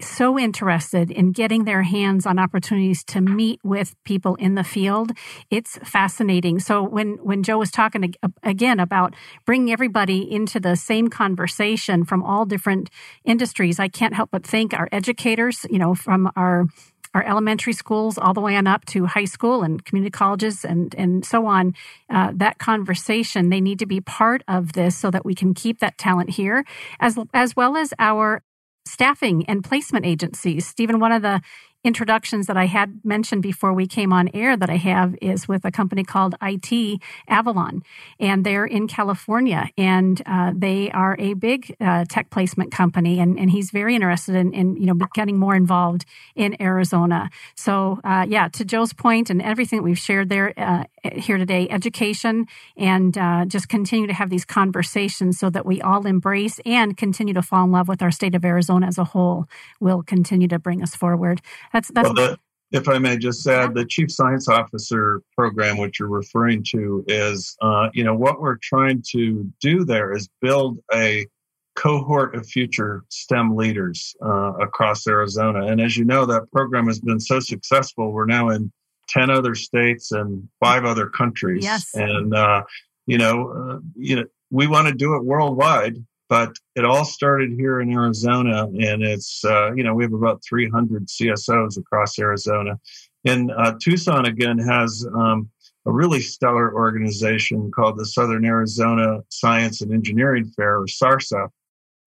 [0.00, 5.12] so interested in getting their hands on opportunities to meet with people in the field.
[5.50, 6.58] It's fascinating.
[6.58, 9.14] So when when Joe was talking again about
[9.44, 12.90] bringing everybody into the same conversation from all different
[13.24, 16.66] industries, I can't help but think our educators, you know, from our
[17.14, 20.94] our elementary schools all the way on up to high school and community colleges and
[20.96, 21.72] and so on
[22.10, 25.78] uh, that conversation they need to be part of this so that we can keep
[25.78, 26.64] that talent here
[26.98, 28.42] as as well as our
[28.86, 30.66] staffing and placement agencies.
[30.66, 31.40] Stephen, one of the
[31.84, 35.64] introductions that I had mentioned before we came on air that I have is with
[35.64, 37.82] a company called IT Avalon,
[38.18, 43.38] and they're in California, and uh, they are a big uh, tech placement company, and,
[43.38, 47.28] and he's very interested in, in, you know getting more involved in Arizona.
[47.54, 51.68] So uh, yeah, to Joe's point and everything that we've shared there uh, here today,
[51.68, 56.96] education and uh, just continue to have these conversations so that we all embrace and
[56.96, 59.46] continue to fall in love with our state of Arizona as a whole
[59.80, 61.40] will continue to bring us forward.
[61.74, 62.06] That's that's.
[62.06, 62.38] Well, the,
[62.72, 67.54] if I may just add, the Chief Science Officer program, which you're referring to, is
[67.60, 71.26] uh, you know what we're trying to do there is build a
[71.74, 75.66] cohort of future STEM leaders uh, across Arizona.
[75.66, 78.12] And as you know, that program has been so successful.
[78.12, 78.72] We're now in
[79.08, 81.64] 10 other states and five other countries.
[81.64, 81.90] Yes.
[81.94, 82.62] And, uh,
[83.06, 85.96] you know, uh, you know, we want to do it worldwide
[86.34, 90.42] but it all started here in Arizona, and it's uh, you know we have about
[90.44, 92.76] 300 CSOs across Arizona.
[93.24, 95.48] And uh, Tucson again has um,
[95.86, 101.50] a really stellar organization called the Southern Arizona Science and Engineering Fair, or SARSEF.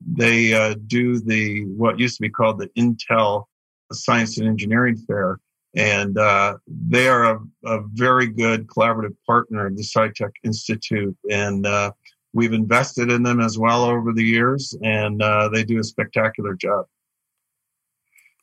[0.06, 3.46] They uh, do the what used to be called the Intel
[3.94, 5.40] Science and Engineering Fair,
[5.74, 11.16] and uh, they are a, a, very good collaborative partner of the SciTech Institute.
[11.32, 11.92] And uh,
[12.38, 16.54] We've invested in them as well over the years, and uh, they do a spectacular
[16.54, 16.86] job.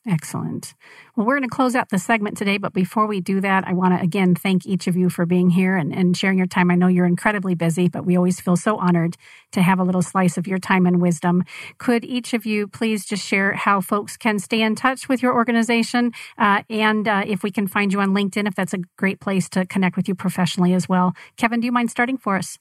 [0.05, 0.75] Excellent.
[1.15, 3.73] Well, we're going to close out the segment today, but before we do that, I
[3.73, 6.73] want to again thank each of you for being here and, and, sharing your time.
[6.73, 9.17] I know you're incredibly busy, but we always feel so honored
[9.53, 11.45] to have a little slice of your time and wisdom.
[11.79, 15.35] Could each of you please just share how folks can stay in touch with your
[15.35, 19.21] organization uh, and uh, if we can find you on LinkedIn, if that's a great
[19.21, 21.13] place to connect with you professionally as well?
[21.37, 22.59] Kevin, do you mind starting for us?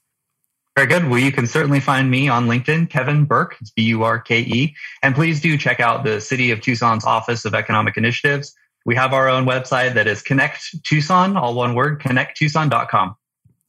[0.76, 1.08] Very good.
[1.08, 3.56] Well, you can certainly find me on LinkedIn, Kevin Burke.
[3.60, 4.74] It's B U R K E.
[5.02, 8.54] And please do check out the City of Tucson's Office of Economic Initiatives.
[8.84, 13.14] We have our own website that is Connect Tucson, all one word, connecttucson.com.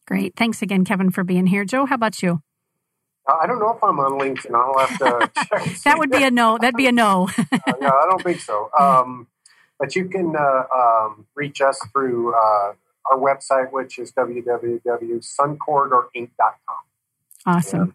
[0.07, 0.35] Great.
[0.35, 1.63] Thanks again, Kevin, for being here.
[1.63, 2.41] Joe, how about you?
[3.27, 4.53] Uh, I don't know if I'm on LinkedIn.
[4.53, 5.81] I'll have to check.
[5.83, 6.57] that would be a no.
[6.59, 7.29] That'd be a no.
[7.37, 7.43] uh,
[7.81, 8.69] yeah, I don't think so.
[8.77, 9.27] Um,
[9.79, 12.73] but you can uh, um, reach us through uh,
[13.11, 16.84] our website, which is www.suncorridorinc.com.
[17.45, 17.93] Awesome.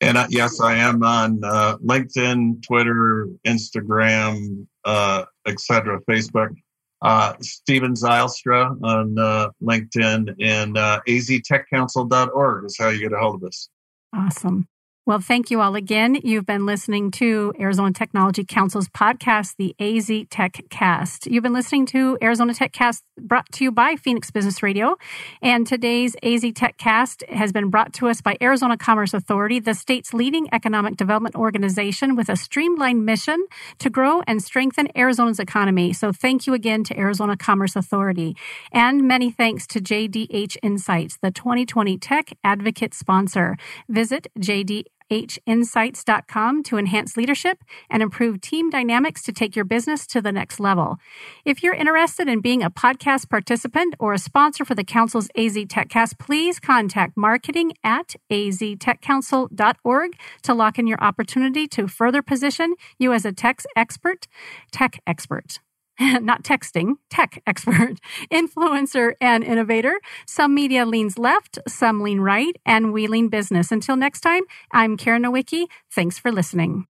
[0.00, 6.54] And uh, yes, I am on uh, LinkedIn, Twitter, Instagram, uh, etc., Facebook.
[7.02, 13.42] Uh, Steven Zylstra on uh, LinkedIn and uh, aztechcouncil.org is how you get a hold
[13.42, 13.68] of us.
[14.14, 14.66] Awesome.
[15.06, 16.16] Well, thank you all again.
[16.24, 21.28] You've been listening to Arizona Technology Council's podcast, the AZ Tech Cast.
[21.28, 24.96] You've been listening to Arizona Tech Cast brought to you by Phoenix Business Radio.
[25.40, 29.74] And today's AZ Tech Cast has been brought to us by Arizona Commerce Authority, the
[29.74, 33.46] state's leading economic development organization with a streamlined mission
[33.78, 35.92] to grow and strengthen Arizona's economy.
[35.92, 38.36] So thank you again to Arizona Commerce Authority.
[38.72, 43.56] And many thanks to JDH Insights, the 2020 Tech Advocate sponsor.
[43.88, 50.20] Visit JD hinsights.com to enhance leadership and improve team dynamics to take your business to
[50.20, 50.98] the next level.
[51.44, 55.56] If you're interested in being a podcast participant or a sponsor for the Council's AZ
[55.56, 63.12] TechCast, please contact marketing at aztechcouncil.org to lock in your opportunity to further position you
[63.12, 64.26] as a tech expert,
[64.72, 65.60] tech expert.
[66.20, 67.94] not texting, tech expert,
[68.32, 70.00] influencer, and innovator.
[70.26, 73.72] Some media leans left, some lean right, and we lean business.
[73.72, 74.42] Until next time,
[74.72, 75.66] I'm Karen Nowicki.
[75.90, 76.86] Thanks for listening.